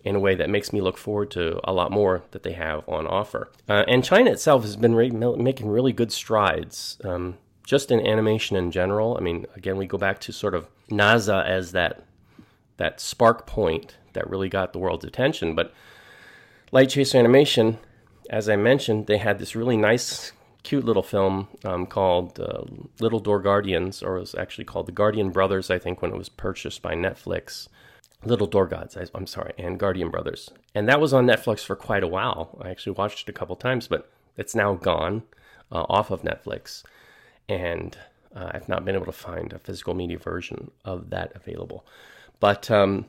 [0.06, 2.88] in a way that makes me look forward to a lot more that they have
[2.88, 3.50] on offer.
[3.68, 6.98] Uh, and China itself has been re- making really good strides.
[7.04, 9.16] Um, just in animation in general.
[9.18, 12.04] I mean, again, we go back to sort of Nezha as that
[12.78, 15.54] that spark point that really got the world's attention.
[15.54, 15.72] But
[16.70, 17.78] Light Chaser Animation,
[18.30, 22.62] as I mentioned, they had this really nice, cute little film um, called uh,
[23.00, 26.18] Little Door Guardians, or it was actually called The Guardian Brothers, I think, when it
[26.18, 27.68] was purchased by Netflix.
[28.26, 30.50] Little Door Gods, I, am sorry, and Guardian Brothers.
[30.74, 32.58] And that was on Netflix for quite a while.
[32.60, 35.22] I actually watched it a couple times, but it's now gone
[35.70, 36.82] uh, off of Netflix.
[37.48, 37.96] And
[38.34, 41.86] uh, I've not been able to find a physical media version of that available.
[42.40, 43.06] But um,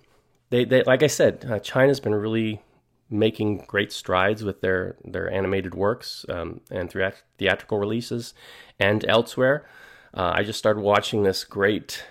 [0.49, 2.62] they, they like I said, uh, China's been really
[3.10, 8.34] making great strides with their their animated works um, and through theatrical releases
[8.80, 9.67] and elsewhere.
[10.13, 12.03] Uh, I just started watching this great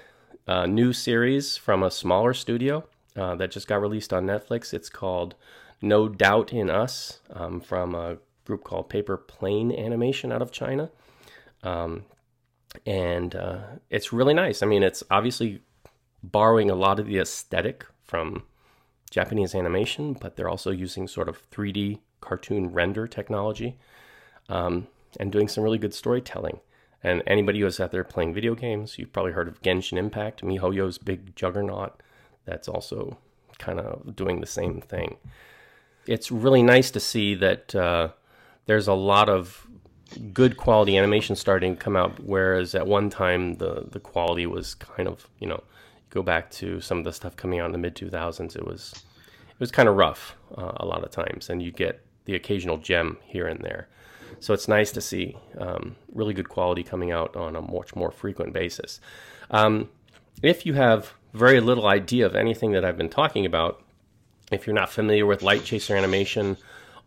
[0.47, 2.85] uh, new series from a smaller studio
[3.16, 4.74] uh, that just got released on Netflix.
[4.74, 5.35] It's called
[5.81, 10.90] No Doubt in Us um, from a group called Paper Plane Animation out of China.
[11.62, 12.05] Um,
[12.85, 14.62] and uh, it's really nice.
[14.62, 15.62] I mean, it's obviously
[16.22, 18.44] borrowing a lot of the aesthetic from
[19.11, 23.79] Japanese animation, but they're also using sort of 3D cartoon render technology
[24.48, 26.61] um, and doing some really good storytelling.
[27.02, 30.98] And anybody who's out there playing video games, you've probably heard of Genshin Impact, MiHoYo's
[30.98, 32.00] big juggernaut,
[32.46, 33.18] that's also
[33.59, 35.16] kind of doing the same thing.
[36.06, 38.09] It's really nice to see that uh,
[38.66, 39.66] there's a lot of
[40.32, 44.74] good quality animation starting to come out, whereas at one time the, the quality was
[44.74, 45.62] kind of, you know,
[46.11, 49.04] go back to some of the stuff coming out in the mid 2000s, it was
[49.50, 52.76] it was kind of rough uh, a lot of times, and you get the occasional
[52.76, 53.88] gem here and there.
[54.38, 58.11] So it's nice to see um, really good quality coming out on a much more
[58.11, 59.01] frequent basis.
[59.51, 59.88] Um,
[60.42, 63.83] if you have very little idea of anything that I've been talking about,
[64.51, 66.57] if you're not familiar with Light Chaser animation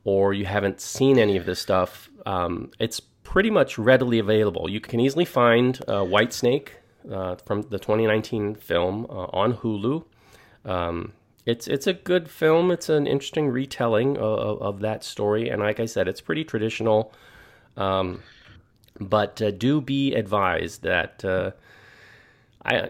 [0.03, 4.69] or you haven't seen any of this stuff, um, it's pretty much readily available.
[4.69, 6.75] You can easily find uh, White Snake
[7.11, 10.03] uh, from the 2019 film uh, on Hulu.
[10.65, 11.13] Um,
[11.45, 12.69] it's it's a good film.
[12.69, 17.13] It's an interesting retelling of, of, that story, and like I said, it's pretty traditional.
[17.77, 18.21] Um,
[18.99, 21.51] but uh, do be advised that uh,
[22.63, 22.89] I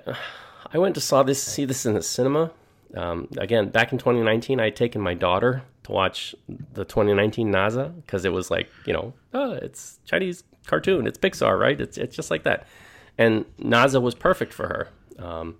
[0.74, 2.52] I went to saw this see this in the cinema.
[2.96, 7.96] Um, again, back in 2019, I had taken my daughter to watch the 2019 Nezha
[7.96, 11.80] because it was like you know, oh, it's Chinese cartoon, it's Pixar, right?
[11.80, 12.66] It's it's just like that
[13.20, 14.88] and Nezha was perfect for her.
[15.24, 15.58] Um,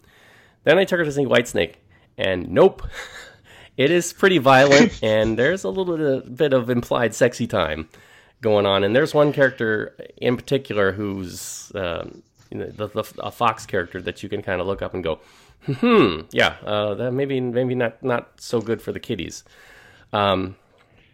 [0.64, 1.76] then I took her to see Whitesnake,
[2.18, 2.82] and nope,
[3.78, 7.90] it is pretty violent, and there's a little bit of implied sexy time.
[8.42, 8.86] going on.
[8.86, 14.02] And there's one character in particular who's um, you know, the, the, a Fox character
[14.02, 15.20] that you can kind of look up and go,
[15.66, 19.44] hmm, yeah, uh, that maybe maybe not not so good for the kiddies.
[20.14, 20.56] Um,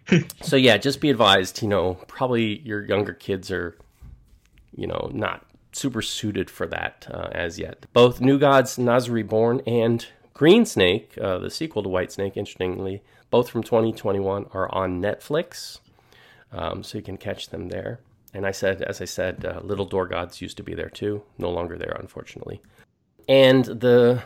[0.42, 1.62] so yeah, just be advised.
[1.62, 3.78] You know, probably your younger kids are,
[4.76, 7.86] you know, not super suited for that uh, as yet.
[7.92, 13.02] Both New Gods, Nezha Reborn, and Green Snake, uh, the sequel to White Snake, interestingly,
[13.30, 15.80] both from 2021, are on Netflix,
[16.52, 18.00] um, so you can catch them there.
[18.36, 21.24] And I said, as I said, uh, Little Door Gods used to be there too,
[21.38, 22.62] no longer there, unfortunately.
[23.30, 24.24] And the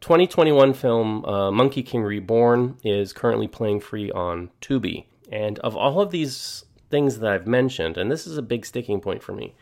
[0.00, 5.06] 2021 film uh, Monkey King Reborn is currently playing free on Tubi.
[5.32, 9.00] And of all of these things that I've mentioned, and this is a big sticking
[9.00, 9.56] point for me,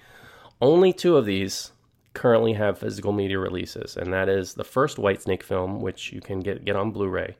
[0.61, 1.73] only two of these
[2.13, 6.41] currently have physical media releases, and that is the first Whitesnake film, which you can
[6.41, 7.37] get get on Blu-ray,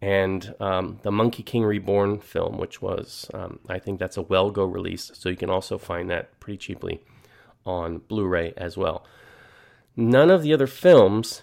[0.00, 4.50] and um, the Monkey King Reborn film, which was um, I think that's a Well
[4.50, 7.00] Go release, so you can also find that pretty cheaply
[7.64, 9.04] on Blu-ray as well.
[9.96, 11.42] None of the other films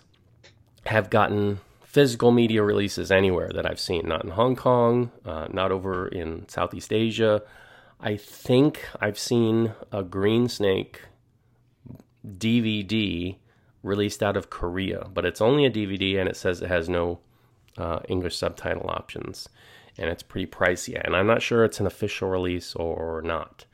[0.86, 4.08] have gotten physical media releases anywhere that I've seen.
[4.08, 7.42] Not in Hong Kong, uh, not over in Southeast Asia.
[8.00, 11.02] I think I've seen a Green Snake
[12.26, 13.38] DVD
[13.82, 17.20] released out of Korea, but it's only a DVD and it says it has no
[17.78, 19.50] uh, English subtitle options.
[19.98, 21.00] And it's pretty pricey.
[21.04, 23.66] And I'm not sure it's an official release or not.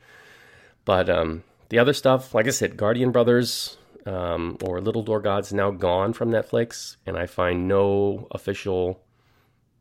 [0.84, 5.52] But um, the other stuff, like I said, Guardian Brothers um, or Little Door Gods
[5.52, 6.96] now gone from Netflix.
[7.06, 9.00] And I find no official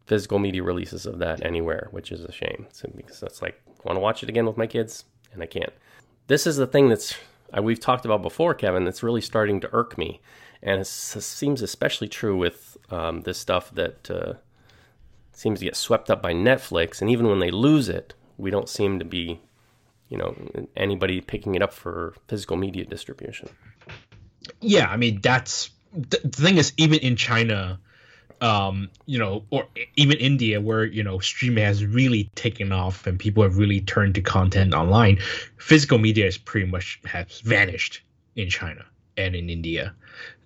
[0.10, 2.66] physical media releases of that anywhere, which is a shame.
[2.72, 5.46] So, because that's like, I want to watch it again with my kids, and I
[5.46, 5.72] can't.
[6.26, 7.16] This is the thing that's
[7.62, 10.20] we've talked about before, Kevin, that's really starting to irk me.
[10.62, 14.34] And it seems especially true with um, this stuff that uh,
[15.32, 17.02] seems to get swept up by Netflix.
[17.02, 19.40] And even when they lose it, we don't seem to be,
[20.10, 20.36] you know,
[20.76, 23.50] anybody picking it up for physical media distribution.
[24.62, 27.80] Yeah, I mean, that's the thing is, even in China,
[28.42, 33.20] um, you know, or even India, where you know streaming has really taken off and
[33.20, 35.20] people have really turned to content online,
[35.58, 38.02] physical media is pretty much has vanished
[38.36, 38.86] in China
[39.18, 39.94] and in India,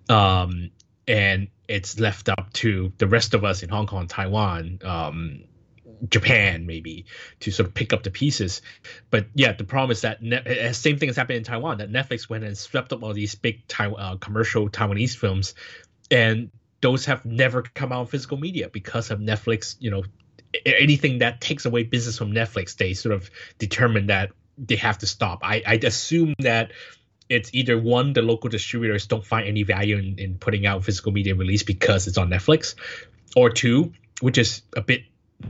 [0.08, 0.70] um,
[1.06, 5.44] and it's left up to the rest of us in Hong Kong, Taiwan, um,
[6.08, 7.06] Japan, maybe
[7.40, 8.62] to sort of pick up the pieces.
[9.10, 11.78] But yeah, the problem is that ne- same thing has happened in Taiwan.
[11.78, 15.54] That Netflix went and swept up all these big Taiwan, uh, commercial Taiwanese films,
[16.10, 16.50] and
[16.80, 19.76] those have never come out in physical media because of Netflix.
[19.78, 20.04] You know,
[20.66, 25.06] anything that takes away business from Netflix, they sort of determine that they have to
[25.06, 25.40] stop.
[25.42, 26.72] I I assume that
[27.28, 31.12] it's either one the local distributors don't find any value in, in putting out physical
[31.12, 32.74] media release because it's on Netflix,
[33.36, 35.04] or two, which is a bit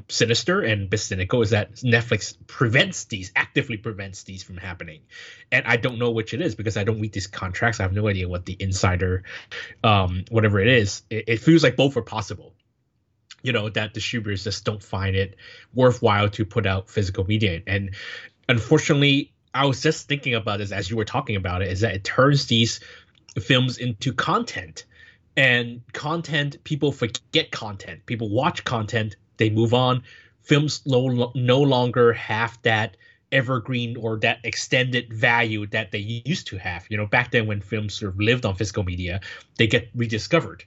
[0.09, 5.03] sinister and bit cynical is that Netflix prevents these, actively prevents these from happening.
[5.53, 7.81] And I don't know which it is because I don't read these contracts.
[7.81, 9.25] I have no idea what the insider,
[9.83, 11.03] um, whatever it is.
[11.11, 12.55] It, it feels like both are possible.
[13.43, 15.37] You know, that distributors just don't find it
[15.75, 17.61] worthwhile to put out physical media.
[17.66, 17.95] And
[18.49, 21.94] unfortunately, I was just thinking about this as you were talking about it, is that
[21.94, 22.80] it turns these
[23.40, 24.84] films into content
[25.36, 30.02] and content people forget content people watch content they move on.
[30.42, 32.96] Films no, no longer have that
[33.32, 36.86] evergreen or that extended value that they used to have.
[36.88, 39.20] You know, back then when films sort of lived on physical media,
[39.57, 40.64] they get rediscovered.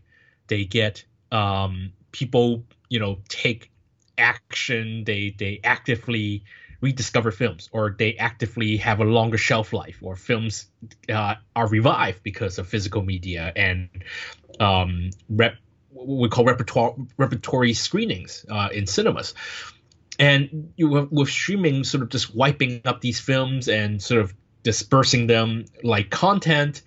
[0.47, 3.71] They get um, people, you know, take
[4.17, 5.03] action.
[5.05, 6.43] They they actively
[6.81, 10.67] rediscover films, or they actively have a longer shelf life, or films
[11.09, 13.89] uh, are revived because of physical media and
[14.59, 15.55] um, rep
[15.91, 19.33] what we call repertoire repertory screenings uh, in cinemas.
[20.19, 25.27] And you with streaming sort of just wiping up these films and sort of dispersing
[25.27, 26.81] them like content.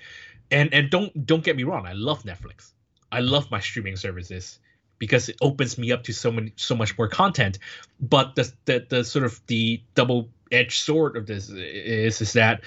[0.51, 2.73] And and don't don't get me wrong, I love Netflix.
[3.13, 4.59] I love my streaming services
[5.01, 7.59] because it opens me up to so many so much more content.
[7.99, 12.63] But the the, the sort of the double edged sword of this is is that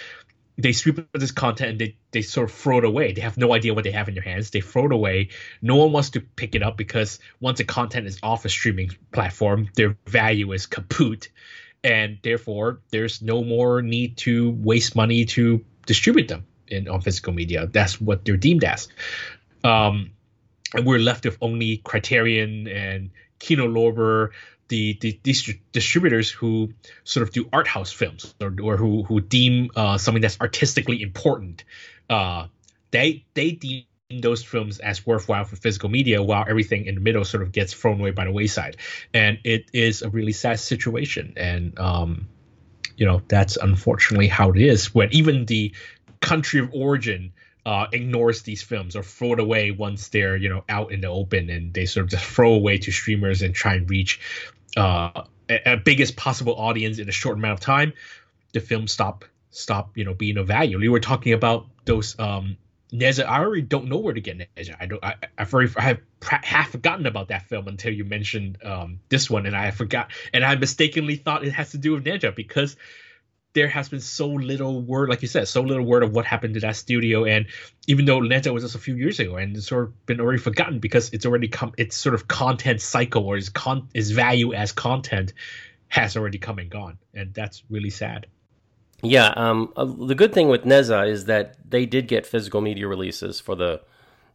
[0.57, 3.13] they sweep up this content and they, they sort of throw it away.
[3.13, 4.51] They have no idea what they have in their hands.
[4.51, 5.29] They throw it away.
[5.61, 8.91] No one wants to pick it up because once the content is off a streaming
[9.11, 11.29] platform, their value is kaput.
[11.83, 17.33] And therefore, there's no more need to waste money to distribute them in on physical
[17.33, 17.67] media.
[17.67, 18.87] That's what they're deemed as.
[19.63, 20.11] Um,
[20.73, 24.29] and we're left with only Criterion and Kino Lorber,
[24.69, 29.21] the, the these distributors who sort of do art house films or, or who who
[29.21, 31.63] deem uh, something that's artistically important,
[32.09, 32.47] uh,
[32.91, 33.85] they they deem
[34.21, 37.73] those films as worthwhile for physical media, while everything in the middle sort of gets
[37.73, 38.77] thrown away by the wayside,
[39.13, 41.33] and it is a really sad situation.
[41.35, 42.27] And um,
[42.95, 44.93] you know that's unfortunately how it is.
[44.93, 45.73] When even the
[46.21, 47.33] country of origin
[47.65, 51.07] uh, ignores these films or throw it away once they're you know out in the
[51.07, 54.19] open and they sort of just throw away to streamers and try and reach
[54.75, 57.93] uh, a, a biggest possible audience in a short amount of time
[58.53, 62.57] the film stop stop you know being of value we were talking about those um
[62.93, 64.75] Nezha, I already don't know where to get Nezha.
[64.79, 65.03] I don't.
[65.03, 69.31] I, I've already, I have half forgotten about that film until you mentioned um, this
[69.31, 72.77] one, and I forgot, and I mistakenly thought it has to do with Nezha because
[73.53, 76.55] there has been so little word, like you said, so little word of what happened
[76.55, 77.25] to that studio.
[77.25, 77.45] And
[77.87, 80.39] even though Nezha was just a few years ago, and it's sort of been already
[80.39, 84.53] forgotten because it's already come, its sort of content cycle or its con, its value
[84.53, 85.33] as content
[85.87, 88.25] has already come and gone, and that's really sad.
[89.03, 92.87] Yeah, um, uh, the good thing with Nezha is that they did get physical media
[92.87, 93.81] releases for the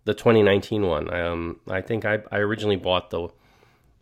[0.05, 1.13] the 2019 one.
[1.13, 3.29] Um, I think I, I originally bought the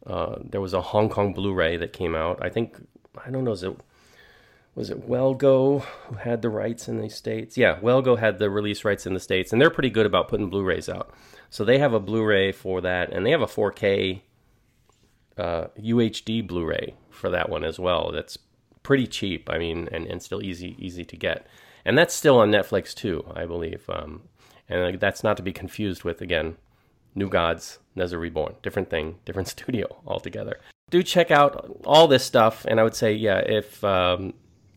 [0.06, 2.38] uh, there was a Hong Kong Blu-ray that came out.
[2.42, 2.76] I think
[3.24, 3.74] I don't know is it
[4.76, 7.56] was it Wellgo who had the rights in the states?
[7.56, 10.50] Yeah, Wellgo had the release rights in the states, and they're pretty good about putting
[10.50, 11.12] Blu-rays out.
[11.48, 14.20] So they have a Blu-ray for that, and they have a 4K
[15.38, 18.12] uh, UHD Blu-ray for that one as well.
[18.12, 18.38] That's
[18.82, 19.48] pretty cheap.
[19.50, 21.46] I mean, and, and still easy easy to get.
[21.84, 23.88] And that's still on Netflix too, I believe.
[23.88, 24.24] Um,
[24.68, 26.56] and that's not to be confused with again,
[27.14, 30.60] New Gods, Nezha Reborn, different thing, different studio altogether.
[30.90, 34.34] Do check out all this stuff, and I would say, yeah, if um,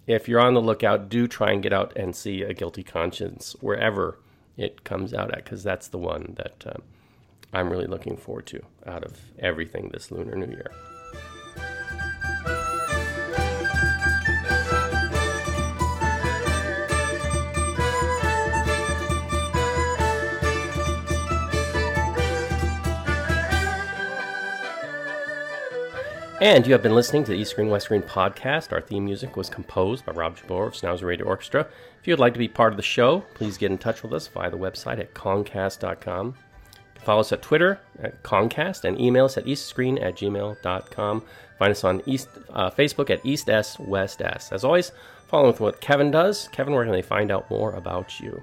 [0.10, 3.56] if you're on the lookout, do try and get out and see a Guilty Conscience
[3.62, 4.18] wherever
[4.58, 6.80] it comes out at, because that's the one that uh,
[7.54, 10.72] I'm really looking forward to out of everything this Lunar New Year.
[26.42, 28.72] And you have been listening to the East Screen West Screen podcast.
[28.72, 31.68] Our theme music was composed by Rob Jabor of Schnauzer Radio Orchestra.
[32.00, 34.14] If you would like to be part of the show, please get in touch with
[34.14, 36.36] us via the website at concast.com.
[37.04, 41.24] Follow us at Twitter at Concast and email us at eastscreen at gmail.com.
[41.58, 44.54] Find us on East uh, Facebook at East S West S.
[44.54, 44.94] As always,
[45.28, 46.48] follow with what Kevin does.
[46.54, 48.42] Kevin, where can they find out more about you?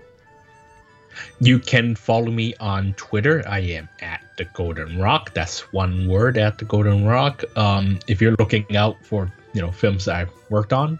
[1.40, 3.42] You can follow me on Twitter.
[3.46, 5.34] I am at the Golden Rock.
[5.34, 7.44] That's one word at the Golden Rock.
[7.56, 10.98] Um, if you're looking out for you know films I've worked on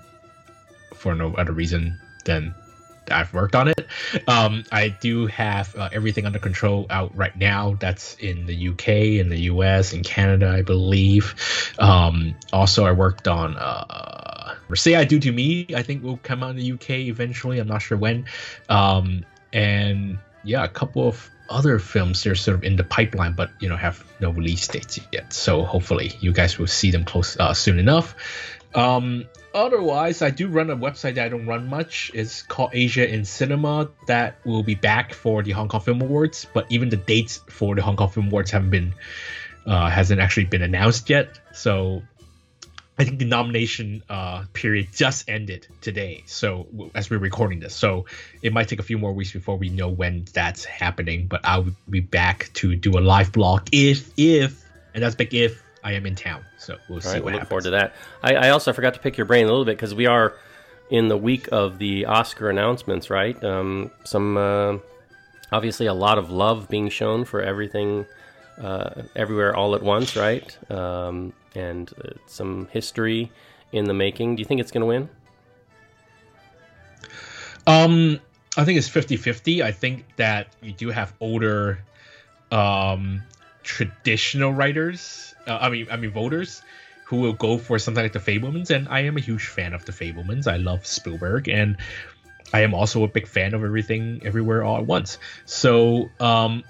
[0.95, 2.55] for no other reason than
[3.11, 3.87] I've worked on it.
[4.27, 7.77] Um, I do have uh, everything under control out right now.
[7.79, 11.35] That's in the UK, in the US, in Canada, I believe.
[11.79, 15.67] Um, also, I worked on uh, Say I Do to Me.
[15.75, 17.59] I think will come out in the UK eventually.
[17.59, 18.27] I'm not sure when.
[18.69, 23.51] Um, and yeah, a couple of other films they're sort of in the pipeline, but
[23.61, 25.33] you know have no release dates yet.
[25.33, 28.15] So hopefully you guys will see them close uh, soon enough.
[28.75, 29.25] Um,
[29.55, 32.11] otherwise, I do run a website that I don't run much.
[32.15, 33.89] It's called Asia in Cinema.
[34.07, 37.75] That will be back for the Hong Kong Film Awards, but even the dates for
[37.75, 38.95] the Hong Kong Film Awards haven't been
[39.67, 41.39] uh, hasn't actually been announced yet.
[41.53, 42.03] So
[42.99, 46.25] I think the nomination uh, period just ended today.
[46.27, 48.07] So as we're recording this, so
[48.43, 51.27] it might take a few more weeks before we know when that's happening.
[51.27, 55.63] But I'll be back to do a live blog if if and that's big if
[55.85, 56.45] I am in town.
[56.59, 57.43] So we'll All see right, what we'll happens.
[57.43, 57.95] Look forward to that.
[58.23, 60.35] I, I, also forgot to pick your brain a little bit because we are
[60.91, 63.43] in the week of the Oscar announcements, right?
[63.45, 64.79] Um, some uh,
[65.53, 68.07] obviously a lot of love being shown for everything,
[68.59, 70.71] uh, everywhere, all at once, right?
[70.71, 73.33] Um, and uh, some history
[73.73, 74.37] in the making.
[74.37, 75.09] Do you think it's going to win?
[77.67, 78.21] Um,
[78.57, 79.63] I think it's 50-50.
[79.63, 81.81] I think that you do have older
[82.53, 83.23] um
[83.65, 86.63] traditional writers, uh, I mean I mean voters
[87.07, 89.85] who will go for something like the Fabelmans and I am a huge fan of
[89.85, 90.47] the Fabelmans.
[90.47, 91.77] I love Spielberg and
[92.55, 95.19] I am also a big fan of everything everywhere all at once.
[95.45, 96.63] So, um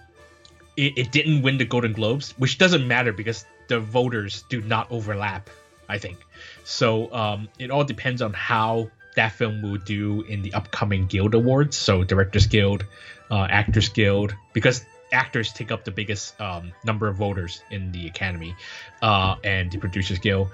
[0.79, 4.91] it, it didn't win the Golden Globes, which doesn't matter because the voters do not
[4.91, 5.51] overlap.
[5.89, 6.19] I think
[6.65, 7.13] so.
[7.13, 11.77] Um, it all depends on how that film will do in the upcoming Guild Awards.
[11.77, 12.85] So Directors Guild,
[13.31, 18.07] uh, Actors Guild, because actors take up the biggest um, number of voters in the
[18.07, 18.55] Academy,
[19.03, 20.49] uh, and the Producers Guild.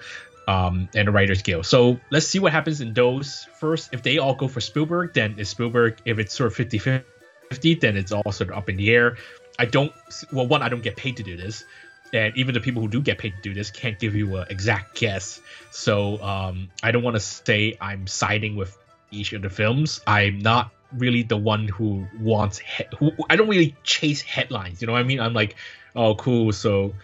[0.49, 1.67] Um, and the Writers Guild.
[1.67, 3.91] So let's see what happens in those first.
[3.93, 5.99] If they all go for Spielberg, then it's Spielberg.
[6.05, 9.19] If it's sort of 50 50, then it's all sort of up in the air.
[9.57, 9.93] I don't,
[10.33, 11.65] well, one, I don't get paid to do this
[12.13, 14.47] and even the people who do get paid to do this can't give you an
[14.51, 15.41] exact guess.
[15.71, 18.77] So um, I don't want to say I'm siding with
[19.11, 20.01] each of the films.
[20.07, 22.59] I'm not really the one who wants.
[22.59, 24.81] He- who I don't really chase headlines.
[24.81, 25.21] You know what I mean?
[25.21, 25.57] I'm like,
[25.97, 26.53] oh, cool.
[26.53, 26.95] So,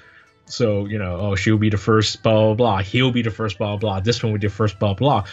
[0.46, 2.78] so you know, oh, she'll be the first, blah blah blah.
[2.82, 4.00] He'll be the first, blah blah.
[4.00, 5.24] This one will be the first, blah blah.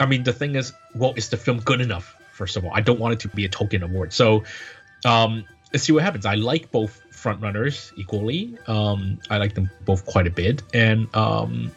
[0.00, 2.16] I mean, the thing is, well, is the film good enough?
[2.32, 4.12] First of all, I don't want it to be a token award.
[4.12, 4.44] So,
[5.04, 6.26] um, let's see what happens.
[6.26, 8.56] I like both frontrunners equally.
[8.66, 11.70] Um, I like them both quite a bit, and um,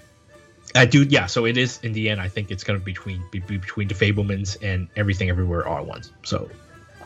[0.76, 1.04] I do.
[1.04, 2.22] Yeah, so it is in the end.
[2.22, 5.78] I think it's gonna be between be, be between the Fabelmans and Everything Everywhere All
[5.78, 6.12] at Once.
[6.24, 6.50] So,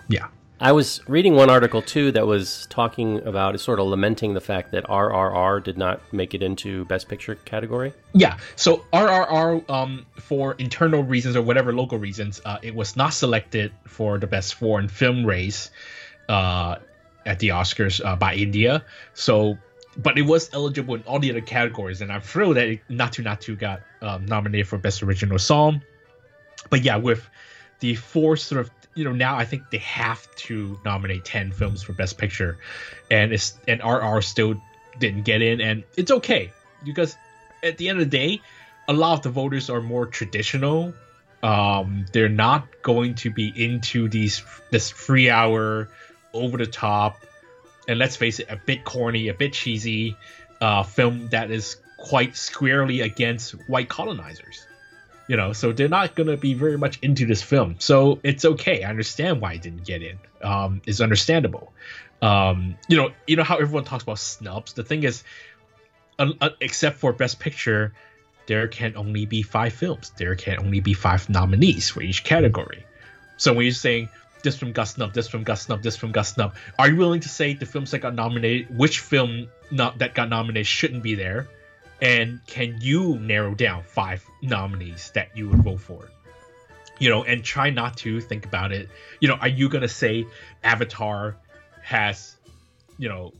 [0.07, 0.27] yeah.
[0.59, 4.71] I was reading one article too that was talking about, sort of lamenting the fact
[4.71, 7.93] that RRR did not make it into Best Picture category.
[8.13, 13.13] Yeah, so RRR, um, for internal reasons or whatever local reasons, uh, it was not
[13.13, 15.69] selected for the Best Foreign Film race
[16.27, 16.77] uh,
[17.28, 18.84] at the Oscars uh, by India.
[19.13, 19.57] So,
[19.97, 23.59] but it was eligible in all the other categories, and I'm thrilled that Naatu Naatu
[23.59, 25.82] got um, nominated for Best Original Song.
[26.69, 27.28] But yeah, with
[27.80, 31.84] the four sort of you know now I think they have to nominate ten films
[31.84, 32.57] for Best Picture,
[33.11, 34.59] and it's and RR still
[34.99, 36.51] didn't get in, and it's okay
[36.84, 37.15] because
[37.63, 38.41] at the end of the day,
[38.88, 40.93] a lot of the voters are more traditional.
[41.43, 45.89] Um, they're not going to be into these this three hour
[46.38, 47.25] over the top,
[47.88, 50.15] and let's face it, a bit corny, a bit cheesy
[50.61, 54.65] uh, film that is quite squarely against white colonizers.
[55.27, 57.75] You know so they're not going to be very much into this film.
[57.79, 58.83] So it's okay.
[58.83, 60.17] I understand why it didn't get in.
[60.41, 61.73] Um it's understandable.
[62.21, 64.73] Um you know you know how everyone talks about snubs?
[64.73, 65.23] The thing is
[66.17, 67.93] uh, uh, except for best picture
[68.45, 70.13] there can only be five films.
[70.17, 72.85] There can only be five nominees for each category.
[73.35, 74.07] So when you're saying
[74.43, 77.21] this film got snubbed this film got snubbed this film got snubbed are you willing
[77.21, 81.15] to say the films that got nominated which film not that got nominated shouldn't be
[81.15, 81.47] there?
[82.01, 86.09] And can you narrow down five nominees that you would vote for?
[86.99, 88.89] You know and try not to think about it.
[89.19, 90.25] You know are you gonna say
[90.63, 91.38] avatar
[91.81, 92.35] has
[92.97, 93.33] you know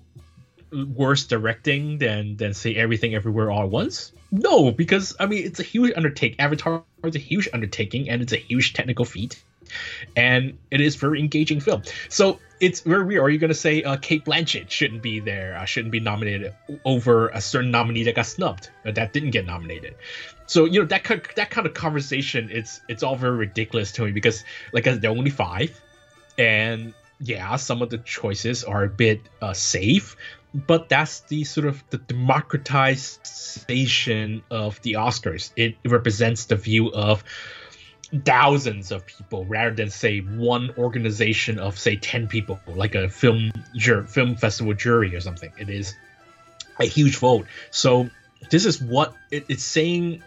[0.72, 4.12] worse directing than than say everything everywhere all at once?
[4.32, 8.34] No because i mean it's a huge undertaking avatar is a huge undertaking and it's
[8.34, 9.42] a huge technical feat
[10.16, 13.24] and it is very engaging film so it's very weird.
[13.24, 16.54] Are you going to say uh, Cate Blanchett shouldn't be there, uh, shouldn't be nominated
[16.86, 19.96] over a certain nominee that got snubbed, uh, that didn't get nominated?
[20.48, 23.92] So you know that kind of, that kind of conversation, it's it's all very ridiculous
[23.94, 25.80] to me because like there are only five,
[26.38, 30.16] and yeah, some of the choices are a bit uh, safe,
[30.54, 35.52] but that's the sort of the democratization of the Oscars.
[35.56, 37.24] It represents the view of
[38.24, 43.52] thousands of people rather than say one organization of say 10 people like a film
[43.76, 45.52] jur- film festival jury or something.
[45.58, 45.94] It is
[46.80, 47.48] a huge vote.
[47.72, 48.10] So
[48.50, 50.24] this is what it, it's saying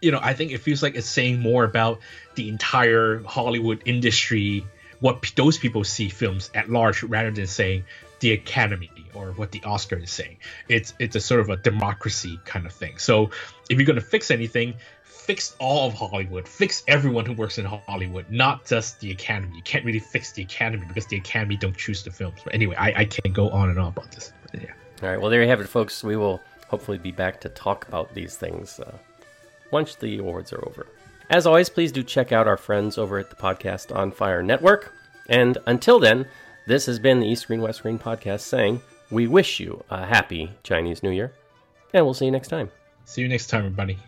[0.00, 2.00] you know i think it feels like it's saying more about
[2.34, 4.64] the entire hollywood industry
[5.00, 7.84] what p- those people see films at large rather than saying
[8.20, 10.36] the academy or what the oscar is saying.
[10.68, 12.98] It's it's a sort of a democracy kind of thing.
[12.98, 13.30] So
[13.68, 14.74] if you're going to fix anything
[15.26, 19.56] fix all of Hollywood, fix everyone who works in Hollywood, not just the Academy.
[19.56, 22.38] You can't really fix the Academy because the Academy don't choose the films.
[22.44, 24.32] But anyway, I, I can't go on and on about this.
[24.52, 24.72] But yeah.
[25.02, 25.20] All right.
[25.20, 26.04] Well, there you have it, folks.
[26.04, 28.96] We will hopefully be back to talk about these things uh,
[29.72, 30.86] once the awards are over.
[31.28, 34.92] As always, please do check out our friends over at the Podcast on Fire Network.
[35.28, 36.26] And until then,
[36.68, 40.52] this has been the East Screen West Screen podcast saying, We wish you a happy
[40.62, 41.32] Chinese New Year,
[41.92, 42.70] and we'll see you next time.
[43.04, 43.98] See you next time, everybody.